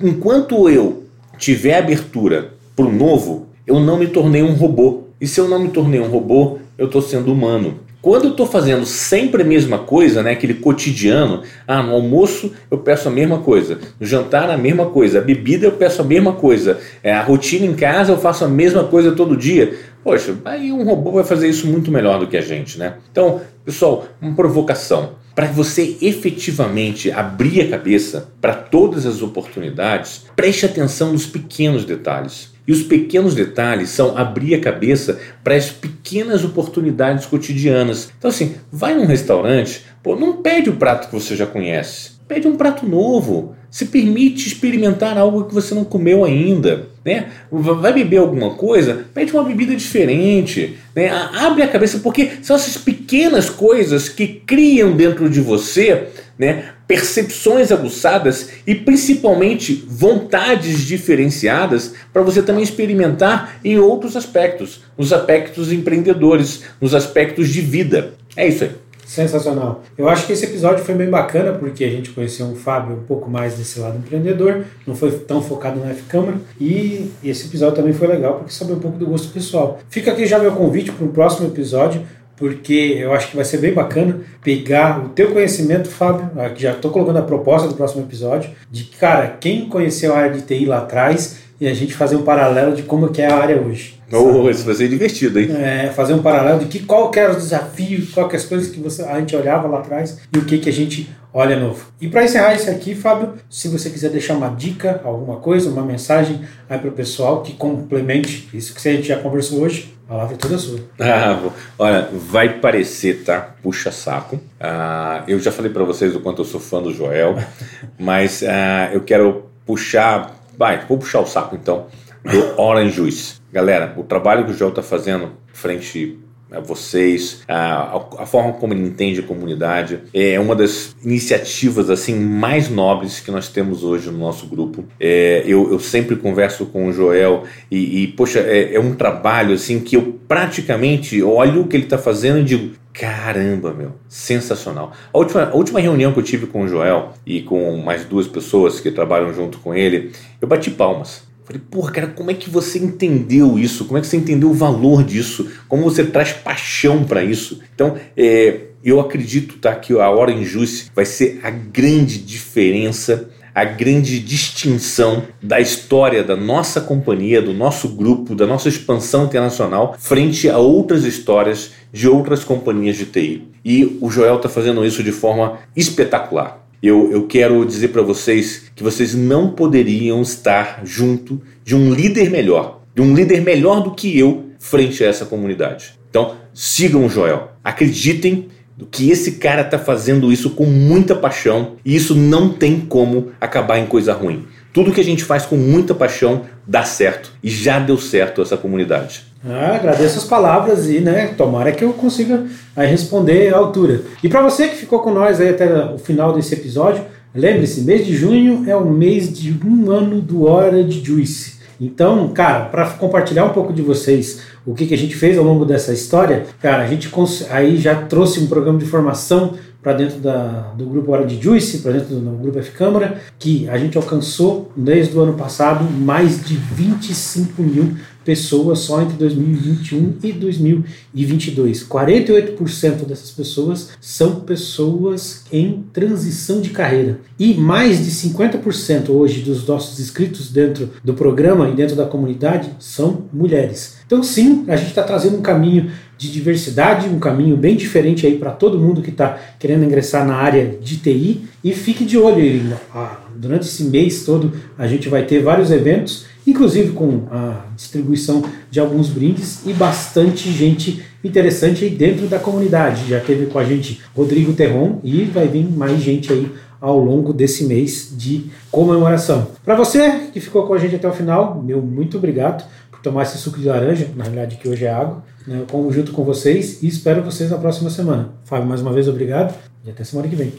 enquanto 0.00 0.68
eu 0.68 1.04
tiver 1.38 1.78
abertura 1.78 2.54
para 2.76 2.86
o 2.86 2.92
novo, 2.92 3.48
eu 3.66 3.80
não 3.80 3.98
me 3.98 4.06
tornei 4.06 4.42
um 4.42 4.54
robô. 4.54 5.04
E 5.20 5.26
se 5.26 5.40
eu 5.40 5.48
não 5.48 5.58
me 5.58 5.68
tornei 5.68 6.00
um 6.00 6.08
robô, 6.08 6.58
eu 6.76 6.86
estou 6.86 7.00
sendo 7.00 7.32
humano. 7.32 7.78
Quando 8.02 8.24
eu 8.24 8.30
estou 8.32 8.46
fazendo 8.46 8.84
sempre 8.84 9.42
a 9.42 9.44
mesma 9.44 9.78
coisa, 9.78 10.24
né, 10.24 10.32
aquele 10.32 10.54
cotidiano, 10.54 11.42
ah, 11.68 11.80
no 11.80 11.92
almoço 11.92 12.52
eu 12.68 12.78
peço 12.78 13.06
a 13.06 13.12
mesma 13.12 13.38
coisa, 13.38 13.78
no 14.00 14.04
jantar 14.04 14.50
a 14.50 14.58
mesma 14.58 14.86
coisa, 14.86 15.18
a 15.18 15.22
bebida 15.22 15.66
eu 15.66 15.72
peço 15.72 16.02
a 16.02 16.04
mesma 16.04 16.32
coisa, 16.32 16.80
é, 17.00 17.12
a 17.12 17.22
rotina 17.22 17.64
em 17.64 17.74
casa 17.74 18.10
eu 18.10 18.18
faço 18.18 18.44
a 18.44 18.48
mesma 18.48 18.82
coisa 18.82 19.12
todo 19.12 19.36
dia. 19.36 19.78
Poxa, 20.02 20.34
aí 20.44 20.72
um 20.72 20.82
robô 20.82 21.12
vai 21.12 21.22
fazer 21.22 21.48
isso 21.48 21.68
muito 21.68 21.92
melhor 21.92 22.18
do 22.18 22.26
que 22.26 22.36
a 22.36 22.40
gente, 22.40 22.76
né? 22.76 22.94
Então, 23.12 23.40
pessoal, 23.64 24.06
uma 24.20 24.34
provocação. 24.34 25.10
Para 25.34 25.46
você 25.46 25.96
efetivamente 26.02 27.10
abrir 27.10 27.62
a 27.62 27.68
cabeça 27.70 28.28
para 28.40 28.54
todas 28.54 29.06
as 29.06 29.22
oportunidades, 29.22 30.26
preste 30.36 30.66
atenção 30.66 31.12
nos 31.12 31.26
pequenos 31.26 31.84
detalhes. 31.84 32.52
E 32.66 32.72
os 32.72 32.82
pequenos 32.82 33.34
detalhes 33.34 33.88
são 33.88 34.16
abrir 34.16 34.54
a 34.54 34.60
cabeça 34.60 35.18
para 35.42 35.54
as 35.54 35.70
pequenas 35.70 36.44
oportunidades 36.44 37.26
cotidianas. 37.26 38.12
Então, 38.16 38.30
assim, 38.30 38.54
vai 38.70 38.94
num 38.94 39.06
restaurante, 39.06 39.84
pô, 40.02 40.14
não 40.14 40.42
pede 40.42 40.70
o 40.70 40.76
prato 40.76 41.08
que 41.08 41.14
você 41.14 41.34
já 41.34 41.46
conhece, 41.46 42.12
pede 42.28 42.46
um 42.46 42.56
prato 42.56 42.86
novo. 42.86 43.56
Se 43.72 43.86
permite 43.86 44.46
experimentar 44.46 45.18
algo 45.18 45.46
que 45.46 45.54
você 45.54 45.74
não 45.74 45.82
comeu 45.82 46.24
ainda. 46.24 46.86
Né? 47.04 47.30
Vai 47.50 47.92
beber 47.92 48.18
alguma 48.18 48.50
coisa? 48.50 49.06
Pede 49.12 49.32
uma 49.32 49.42
bebida 49.42 49.74
diferente. 49.74 50.78
Né? 50.94 51.08
Abre 51.08 51.62
a 51.62 51.68
cabeça, 51.68 51.98
porque 51.98 52.32
são 52.42 52.54
essas 52.54 52.76
pequenas 52.76 53.50
coisas 53.50 54.08
que 54.08 54.26
criam 54.26 54.94
dentro 54.94 55.28
de 55.28 55.40
você 55.40 56.08
né, 56.38 56.72
percepções 56.86 57.72
aguçadas 57.72 58.50
e 58.66 58.74
principalmente 58.74 59.84
vontades 59.88 60.80
diferenciadas 60.80 61.94
para 62.12 62.22
você 62.22 62.42
também 62.42 62.62
experimentar 62.62 63.60
em 63.64 63.78
outros 63.78 64.16
aspectos, 64.16 64.82
nos 64.96 65.12
aspectos 65.12 65.72
empreendedores, 65.72 66.64
nos 66.80 66.94
aspectos 66.94 67.48
de 67.48 67.60
vida. 67.60 68.14
É 68.36 68.46
isso 68.46 68.64
aí. 68.64 68.70
Sensacional. 69.12 69.82
Eu 69.98 70.08
acho 70.08 70.26
que 70.26 70.32
esse 70.32 70.46
episódio 70.46 70.82
foi 70.82 70.94
bem 70.94 71.10
bacana 71.10 71.52
porque 71.52 71.84
a 71.84 71.90
gente 71.90 72.08
conheceu 72.08 72.46
o 72.46 72.56
Fábio 72.56 72.96
um 72.96 73.02
pouco 73.02 73.28
mais 73.28 73.58
desse 73.58 73.78
lado 73.78 73.98
empreendedor, 73.98 74.64
não 74.86 74.94
foi 74.94 75.10
tão 75.10 75.42
focado 75.42 75.78
na 75.78 75.90
F-Câmara 75.90 76.38
e 76.58 77.10
esse 77.22 77.46
episódio 77.46 77.76
também 77.76 77.92
foi 77.92 78.08
legal 78.08 78.36
porque 78.36 78.50
sabe 78.50 78.72
um 78.72 78.78
pouco 78.78 78.96
do 78.96 79.04
gosto 79.04 79.30
pessoal. 79.30 79.78
Fica 79.90 80.12
aqui 80.12 80.24
já 80.24 80.38
meu 80.38 80.52
convite 80.52 80.90
para 80.90 81.04
um 81.04 81.10
próximo 81.10 81.46
episódio 81.46 82.00
porque 82.38 82.96
eu 82.98 83.12
acho 83.12 83.28
que 83.28 83.36
vai 83.36 83.44
ser 83.44 83.58
bem 83.58 83.74
bacana 83.74 84.20
pegar 84.42 85.04
o 85.04 85.10
teu 85.10 85.30
conhecimento, 85.30 85.90
Fábio, 85.90 86.30
já 86.56 86.72
estou 86.72 86.90
colocando 86.90 87.18
a 87.18 87.22
proposta 87.22 87.68
do 87.68 87.74
próximo 87.74 88.02
episódio, 88.02 88.50
de 88.70 88.84
cara, 88.84 89.36
quem 89.38 89.68
conheceu 89.68 90.14
a 90.14 90.20
área 90.20 90.30
de 90.30 90.40
TI 90.40 90.64
lá 90.64 90.78
atrás 90.78 91.36
e 91.62 91.68
a 91.68 91.74
gente 91.74 91.94
fazer 91.94 92.16
um 92.16 92.22
paralelo 92.22 92.74
de 92.74 92.82
como 92.82 93.10
que 93.10 93.22
é 93.22 93.30
a 93.30 93.36
área 93.36 93.56
hoje. 93.56 93.94
Oh, 94.10 94.50
isso 94.50 94.64
vai 94.64 94.74
ser 94.74 94.88
divertido, 94.88 95.38
hein? 95.38 95.48
É, 95.56 95.92
fazer 95.94 96.12
um 96.12 96.20
paralelo 96.20 96.58
de 96.58 96.66
que 96.66 96.84
qual 96.84 97.08
que 97.08 97.20
eram 97.20 97.36
os 97.36 97.44
desafios, 97.44 98.10
qual 98.10 98.28
que 98.28 98.34
as 98.34 98.44
coisas 98.44 98.68
que 98.68 98.80
você, 98.80 99.04
a 99.04 99.20
gente 99.20 99.36
olhava 99.36 99.68
lá 99.68 99.78
atrás 99.78 100.18
e 100.34 100.38
o 100.38 100.44
que, 100.44 100.58
que 100.58 100.68
a 100.68 100.72
gente 100.72 101.08
olha 101.32 101.54
novo. 101.54 101.86
E 102.00 102.08
para 102.08 102.24
encerrar 102.24 102.52
isso 102.54 102.68
aqui, 102.68 102.96
Fábio, 102.96 103.34
se 103.48 103.68
você 103.68 103.90
quiser 103.90 104.10
deixar 104.10 104.34
uma 104.34 104.48
dica, 104.48 105.00
alguma 105.04 105.36
coisa, 105.36 105.70
uma 105.70 105.84
mensagem 105.84 106.40
aí 106.68 106.80
para 106.80 106.88
o 106.88 106.92
pessoal 106.92 107.42
que 107.42 107.52
complemente 107.52 108.48
isso 108.52 108.74
que 108.74 108.88
a 108.88 108.92
gente 108.92 109.06
já 109.06 109.20
conversou 109.20 109.60
hoje, 109.60 109.94
a 110.08 110.14
palavra 110.14 110.34
é 110.34 110.38
toda 110.38 110.58
sua. 110.58 110.80
Ah, 110.98 111.38
olha, 111.78 112.08
vai 112.12 112.58
parecer, 112.58 113.22
tá? 113.22 113.54
Puxa 113.62 113.92
saco. 113.92 114.40
Ah, 114.58 115.22
eu 115.28 115.38
já 115.38 115.52
falei 115.52 115.70
para 115.70 115.84
vocês 115.84 116.12
o 116.16 116.18
quanto 116.18 116.42
eu 116.42 116.44
sou 116.44 116.58
fã 116.58 116.82
do 116.82 116.92
Joel, 116.92 117.38
mas 118.00 118.42
ah, 118.42 118.90
eu 118.92 119.02
quero 119.02 119.44
puxar. 119.64 120.41
Vai, 120.62 120.84
vou 120.88 120.96
puxar 120.96 121.18
o 121.18 121.26
saco 121.26 121.56
então 121.56 121.88
do 122.22 122.60
Orange 122.60 122.94
Juice. 122.94 123.40
Galera, 123.52 123.92
o 123.96 124.04
trabalho 124.04 124.44
que 124.44 124.52
o 124.52 124.54
Joel 124.54 124.68
está 124.68 124.80
fazendo 124.80 125.32
frente 125.52 126.20
a 126.52 126.60
vocês, 126.60 127.42
a, 127.48 128.00
a, 128.18 128.26
forma 128.26 128.52
como 128.52 128.72
ele 128.72 128.86
entende 128.86 129.18
a 129.18 129.22
comunidade. 129.24 130.02
É 130.14 130.38
uma 130.38 130.54
das 130.54 130.94
iniciativas 131.04 131.90
assim 131.90 132.14
mais 132.14 132.68
nobres 132.68 133.18
que 133.18 133.32
nós 133.32 133.48
temos 133.48 133.82
hoje 133.82 134.08
no 134.08 134.18
nosso 134.18 134.46
grupo. 134.46 134.84
É, 135.00 135.42
eu, 135.44 135.72
eu, 135.72 135.80
sempre 135.80 136.14
converso 136.14 136.66
com 136.66 136.86
o 136.86 136.92
Joel 136.92 137.42
e, 137.68 138.04
e 138.04 138.06
poxa, 138.06 138.38
é, 138.38 138.76
é, 138.76 138.78
um 138.78 138.94
trabalho 138.94 139.54
assim 139.54 139.80
que 139.80 139.96
eu 139.96 140.20
praticamente 140.28 141.20
olho 141.24 141.62
o 141.62 141.66
que 141.66 141.76
ele 141.76 141.84
está 141.84 141.98
fazendo 141.98 142.38
e 142.38 142.44
digo. 142.44 142.81
Caramba, 142.92 143.72
meu, 143.72 143.92
sensacional. 144.08 144.92
A 145.12 145.18
última, 145.18 145.44
a 145.44 145.54
última 145.54 145.80
reunião 145.80 146.12
que 146.12 146.18
eu 146.18 146.22
tive 146.22 146.46
com 146.46 146.62
o 146.62 146.68
Joel 146.68 147.14
e 147.24 147.42
com 147.42 147.78
mais 147.78 148.04
duas 148.04 148.26
pessoas 148.26 148.80
que 148.80 148.90
trabalham 148.90 149.32
junto 149.32 149.58
com 149.58 149.74
ele, 149.74 150.12
eu 150.40 150.46
bati 150.46 150.70
palmas 150.70 151.22
Falei, 151.44 151.60
porra, 151.70 151.92
cara, 151.92 152.06
como 152.06 152.30
é 152.30 152.34
que 152.34 152.48
você 152.48 152.78
entendeu 152.78 153.58
isso? 153.58 153.84
Como 153.84 153.98
é 153.98 154.00
que 154.00 154.06
você 154.06 154.16
entendeu 154.16 154.50
o 154.50 154.54
valor 154.54 155.02
disso? 155.02 155.50
Como 155.68 155.82
você 155.82 156.04
traz 156.04 156.32
paixão 156.32 157.04
para 157.04 157.24
isso? 157.24 157.60
Então, 157.74 157.96
é, 158.16 158.60
eu 158.84 159.00
acredito 159.00 159.58
tá, 159.58 159.74
que 159.74 159.92
a 159.92 160.10
Orange 160.10 160.44
Juice 160.44 160.90
vai 160.94 161.04
ser 161.04 161.40
a 161.42 161.50
grande 161.50 162.18
diferença, 162.18 163.28
a 163.54 163.64
grande 163.64 164.18
distinção 164.18 165.24
da 165.42 165.60
história 165.60 166.22
da 166.22 166.36
nossa 166.36 166.80
companhia, 166.80 167.42
do 167.42 167.52
nosso 167.52 167.88
grupo, 167.88 168.34
da 168.34 168.46
nossa 168.46 168.68
expansão 168.68 169.24
internacional, 169.24 169.96
frente 169.98 170.48
a 170.48 170.58
outras 170.58 171.04
histórias 171.04 171.72
de 171.92 172.08
outras 172.08 172.44
companhias 172.44 172.96
de 172.96 173.06
TI. 173.06 173.48
E 173.64 173.98
o 174.00 174.10
Joel 174.10 174.36
está 174.36 174.48
fazendo 174.48 174.84
isso 174.84 175.02
de 175.02 175.12
forma 175.12 175.58
espetacular 175.76 176.62
eu, 176.82 177.12
eu 177.12 177.26
quero 177.28 177.64
dizer 177.64 177.88
para 177.88 178.02
vocês 178.02 178.64
que 178.74 178.82
vocês 178.82 179.14
não 179.14 179.52
poderiam 179.52 180.20
estar 180.20 180.80
junto 180.84 181.40
de 181.64 181.76
um 181.76 181.94
líder 181.94 182.28
melhor, 182.28 182.80
de 182.92 183.00
um 183.00 183.14
líder 183.14 183.40
melhor 183.40 183.84
do 183.84 183.92
que 183.92 184.18
eu 184.18 184.46
frente 184.58 185.04
a 185.04 185.06
essa 185.06 185.24
comunidade. 185.24 185.94
Então, 186.10 186.36
sigam 186.52 187.06
o 187.06 187.08
Joel, 187.08 187.52
acreditem 187.62 188.48
que 188.90 189.10
esse 189.10 189.32
cara 189.32 189.62
está 189.62 189.78
fazendo 189.78 190.32
isso 190.32 190.50
com 190.50 190.64
muita 190.64 191.14
paixão 191.14 191.72
e 191.84 191.94
isso 191.94 192.14
não 192.14 192.48
tem 192.48 192.80
como 192.80 193.28
acabar 193.40 193.78
em 193.78 193.86
coisa 193.86 194.12
ruim. 194.12 194.46
Tudo 194.72 194.92
que 194.92 195.00
a 195.00 195.04
gente 195.04 195.24
faz 195.24 195.44
com 195.44 195.56
muita 195.56 195.94
paixão 195.94 196.42
dá 196.66 196.82
certo 196.82 197.32
e 197.42 197.50
já 197.50 197.78
deu 197.78 197.98
certo 197.98 198.40
essa 198.40 198.56
comunidade. 198.56 199.24
Ah, 199.44 199.74
agradeço 199.74 200.18
as 200.18 200.24
palavras 200.24 200.88
e, 200.88 201.00
né, 201.00 201.34
tomara 201.36 201.72
que 201.72 201.84
eu 201.84 201.92
consiga 201.92 202.46
responder 202.76 203.52
à 203.52 203.58
altura. 203.58 204.02
E 204.22 204.28
para 204.28 204.40
você 204.40 204.68
que 204.68 204.76
ficou 204.76 205.00
com 205.00 205.12
nós 205.12 205.40
aí 205.40 205.50
até 205.50 205.84
o 205.86 205.98
final 205.98 206.32
desse 206.32 206.54
episódio, 206.54 207.04
lembre-se, 207.34 207.82
mês 207.82 208.06
de 208.06 208.16
junho 208.16 208.64
é 208.68 208.76
o 208.76 208.88
mês 208.88 209.32
de 209.32 209.54
um 209.66 209.90
ano 209.90 210.20
do 210.20 210.44
Hora 210.44 210.82
de 210.82 211.04
Juice. 211.04 211.60
Então, 211.84 212.28
cara, 212.28 212.66
para 212.66 212.88
compartilhar 212.90 213.44
um 213.44 213.50
pouco 213.50 213.72
de 213.72 213.82
vocês 213.82 214.40
o 214.64 214.72
que, 214.72 214.86
que 214.86 214.94
a 214.94 214.98
gente 214.98 215.16
fez 215.16 215.36
ao 215.36 215.42
longo 215.44 215.64
dessa 215.64 215.92
história, 215.92 216.46
cara, 216.60 216.84
a 216.84 216.86
gente 216.86 217.10
aí 217.50 217.76
já 217.76 217.96
trouxe 218.04 218.38
um 218.38 218.46
programa 218.46 218.78
de 218.78 218.84
formação 218.84 219.54
para 219.82 219.94
dentro 219.94 220.20
da, 220.20 220.72
do 220.76 220.86
grupo 220.86 221.10
Hora 221.10 221.26
de 221.26 221.42
Juice, 221.42 221.78
para 221.78 221.90
dentro 221.90 222.14
do 222.14 222.38
grupo 222.40 222.60
F 222.60 222.70
Câmara, 222.70 223.20
que 223.36 223.68
a 223.68 223.76
gente 223.76 223.96
alcançou 223.96 224.70
desde 224.76 225.16
o 225.16 225.20
ano 225.22 225.32
passado 225.32 225.82
mais 225.82 226.44
de 226.44 226.54
25 226.54 227.60
mil 227.60 227.96
pessoas 228.24 228.80
só 228.80 229.02
entre 229.02 229.16
2021 229.16 230.14
e 230.22 230.32
2022. 230.32 231.86
48% 231.86 233.06
dessas 233.06 233.30
pessoas 233.30 233.90
são 234.00 234.40
pessoas 234.40 235.44
em 235.52 235.84
transição 235.92 236.60
de 236.60 236.70
carreira. 236.70 237.20
E 237.38 237.54
mais 237.54 238.04
de 238.04 238.10
50% 238.10 239.10
hoje 239.10 239.42
dos 239.42 239.66
nossos 239.66 239.98
inscritos 240.00 240.50
dentro 240.50 240.90
do 241.02 241.14
programa 241.14 241.68
e 241.68 241.74
dentro 241.74 241.96
da 241.96 242.06
comunidade 242.06 242.70
são 242.78 243.24
mulheres. 243.32 243.96
Então, 244.06 244.22
sim, 244.22 244.64
a 244.68 244.76
gente 244.76 244.90
está 244.90 245.02
trazendo 245.02 245.38
um 245.38 245.42
caminho 245.42 245.90
de 246.18 246.30
diversidade, 246.30 247.08
um 247.08 247.18
caminho 247.18 247.56
bem 247.56 247.74
diferente 247.74 248.26
aí 248.26 248.38
para 248.38 248.50
todo 248.50 248.78
mundo 248.78 249.02
que 249.02 249.10
está 249.10 249.38
querendo 249.58 249.84
ingressar 249.84 250.26
na 250.26 250.36
área 250.36 250.78
de 250.80 250.98
TI. 250.98 251.42
E 251.64 251.72
fique 251.72 252.04
de 252.04 252.18
olho. 252.18 252.76
Ah, 252.94 253.20
durante 253.36 253.66
esse 253.66 253.84
mês 253.84 254.24
todo, 254.24 254.52
a 254.78 254.86
gente 254.86 255.08
vai 255.08 255.24
ter 255.24 255.42
vários 255.42 255.70
eventos 255.70 256.26
inclusive 256.46 256.92
com 256.92 257.26
a 257.30 257.66
distribuição 257.76 258.42
de 258.70 258.80
alguns 258.80 259.08
brindes 259.08 259.66
e 259.66 259.72
bastante 259.72 260.50
gente 260.50 261.02
interessante 261.24 261.84
aí 261.84 261.90
dentro 261.90 262.26
da 262.26 262.38
comunidade. 262.38 263.08
Já 263.08 263.20
teve 263.20 263.46
com 263.46 263.58
a 263.58 263.64
gente 263.64 264.00
Rodrigo 264.14 264.52
Terron 264.52 265.00
e 265.02 265.24
vai 265.24 265.46
vir 265.48 265.68
mais 265.70 266.00
gente 266.00 266.32
aí 266.32 266.50
ao 266.80 266.98
longo 266.98 267.32
desse 267.32 267.64
mês 267.64 268.12
de 268.12 268.50
comemoração. 268.70 269.46
Para 269.64 269.76
você 269.76 270.28
que 270.32 270.40
ficou 270.40 270.66
com 270.66 270.74
a 270.74 270.78
gente 270.78 270.96
até 270.96 271.08
o 271.08 271.12
final, 271.12 271.62
meu 271.62 271.80
muito 271.80 272.16
obrigado 272.16 272.68
por 272.90 273.00
tomar 273.00 273.22
esse 273.22 273.38
suco 273.38 273.60
de 273.60 273.68
laranja, 273.68 274.08
na 274.16 274.24
realidade 274.24 274.56
que 274.56 274.68
hoje 274.68 274.84
é 274.84 274.92
água, 274.92 275.22
né, 275.46 275.62
como 275.70 275.92
junto 275.92 276.12
com 276.12 276.24
vocês 276.24 276.82
e 276.82 276.88
espero 276.88 277.22
vocês 277.22 277.50
na 277.50 277.58
próxima 277.58 277.88
semana. 277.88 278.30
Fábio, 278.44 278.66
mais 278.68 278.80
uma 278.80 278.92
vez 278.92 279.06
obrigado 279.06 279.54
e 279.84 279.90
até 279.90 280.02
semana 280.02 280.28
que 280.28 280.34
vem. 280.34 280.52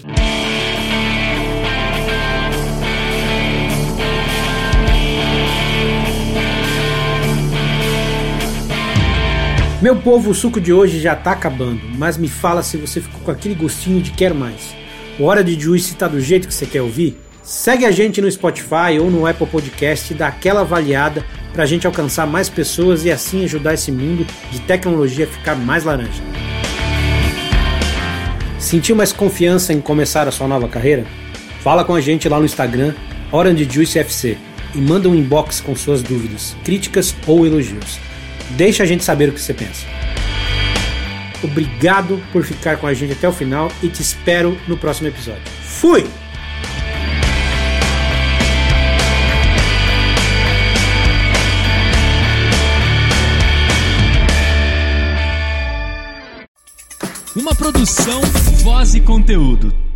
Meu 9.84 9.98
povo, 9.98 10.30
o 10.32 10.34
suco 10.34 10.62
de 10.62 10.72
hoje 10.72 11.02
já 11.02 11.14
tá 11.14 11.34
acabando, 11.34 11.82
mas 11.98 12.16
me 12.16 12.30
fala 12.30 12.64
se 12.64 12.78
você 12.78 13.02
ficou 13.02 13.20
com 13.20 13.32
aquele 13.32 13.54
gostinho 13.54 14.02
de 14.02 14.12
quer 14.12 14.34
mais. 14.34 14.74
O 15.20 15.26
Hora 15.26 15.44
de 15.44 15.60
Juice 15.60 15.94
tá 15.98 16.08
do 16.08 16.22
jeito 16.22 16.48
que 16.48 16.54
você 16.54 16.66
quer 16.66 16.82
ouvir? 16.82 17.18
Segue 17.44 17.86
a 17.86 17.92
gente 17.92 18.22
no 18.22 18.32
Spotify 18.32 18.98
ou 18.98 19.12
no 19.12 19.28
Apple 19.28 19.46
Podcast 19.46 20.14
e 20.14 20.16
dá 20.16 20.30
aquela 20.30 20.62
avaliada 20.62 21.26
pra 21.52 21.66
gente 21.66 21.86
alcançar 21.86 22.26
mais 22.26 22.48
pessoas 22.48 23.04
e 23.04 23.12
assim 23.12 23.44
ajudar 23.44 23.74
esse 23.74 23.92
mundo 23.92 24.26
de 24.50 24.62
tecnologia 24.62 25.26
a 25.26 25.28
ficar 25.28 25.56
mais 25.56 25.84
laranja. 25.84 26.24
Sentiu 28.58 28.96
mais 28.96 29.12
confiança 29.12 29.74
em 29.74 29.82
começar 29.82 30.30
a 30.30 30.32
sua 30.32 30.48
nova 30.48 30.70
carreira? 30.70 31.06
Fala 31.60 31.84
com 31.84 31.94
a 31.94 32.00
gente 32.00 32.30
lá 32.30 32.40
no 32.40 32.46
Instagram, 32.46 32.94
Orange 33.34 33.68
Juice 33.70 34.00
FC, 34.00 34.38
e 34.74 34.78
manda 34.78 35.10
um 35.10 35.16
inbox 35.16 35.60
com 35.60 35.76
suas 35.76 36.02
dúvidas, 36.02 36.56
críticas 36.64 37.14
ou 37.28 37.46
elogios. 37.46 38.13
Deixa 38.56 38.84
a 38.84 38.86
gente 38.86 39.04
saber 39.04 39.30
o 39.30 39.34
que 39.34 39.42
você 39.42 39.54
pensa. 39.54 39.86
Obrigado 41.44 42.24
por 42.32 42.44
ficar 42.44 42.78
com 42.78 42.88
a 42.88 42.94
gente 42.94 43.14
até 43.14 43.28
o 43.28 43.34
final 43.34 43.70
e 43.82 43.90
te 43.90 44.02
espero 44.02 44.58
no 44.68 44.78
próximo 44.78 45.08
episódio. 45.08 45.44
Fui! 45.62 46.06
Uma 57.36 57.56
produção, 57.56 58.22
voz 58.62 58.94
e 58.94 59.02
conteúdo. 59.02 59.93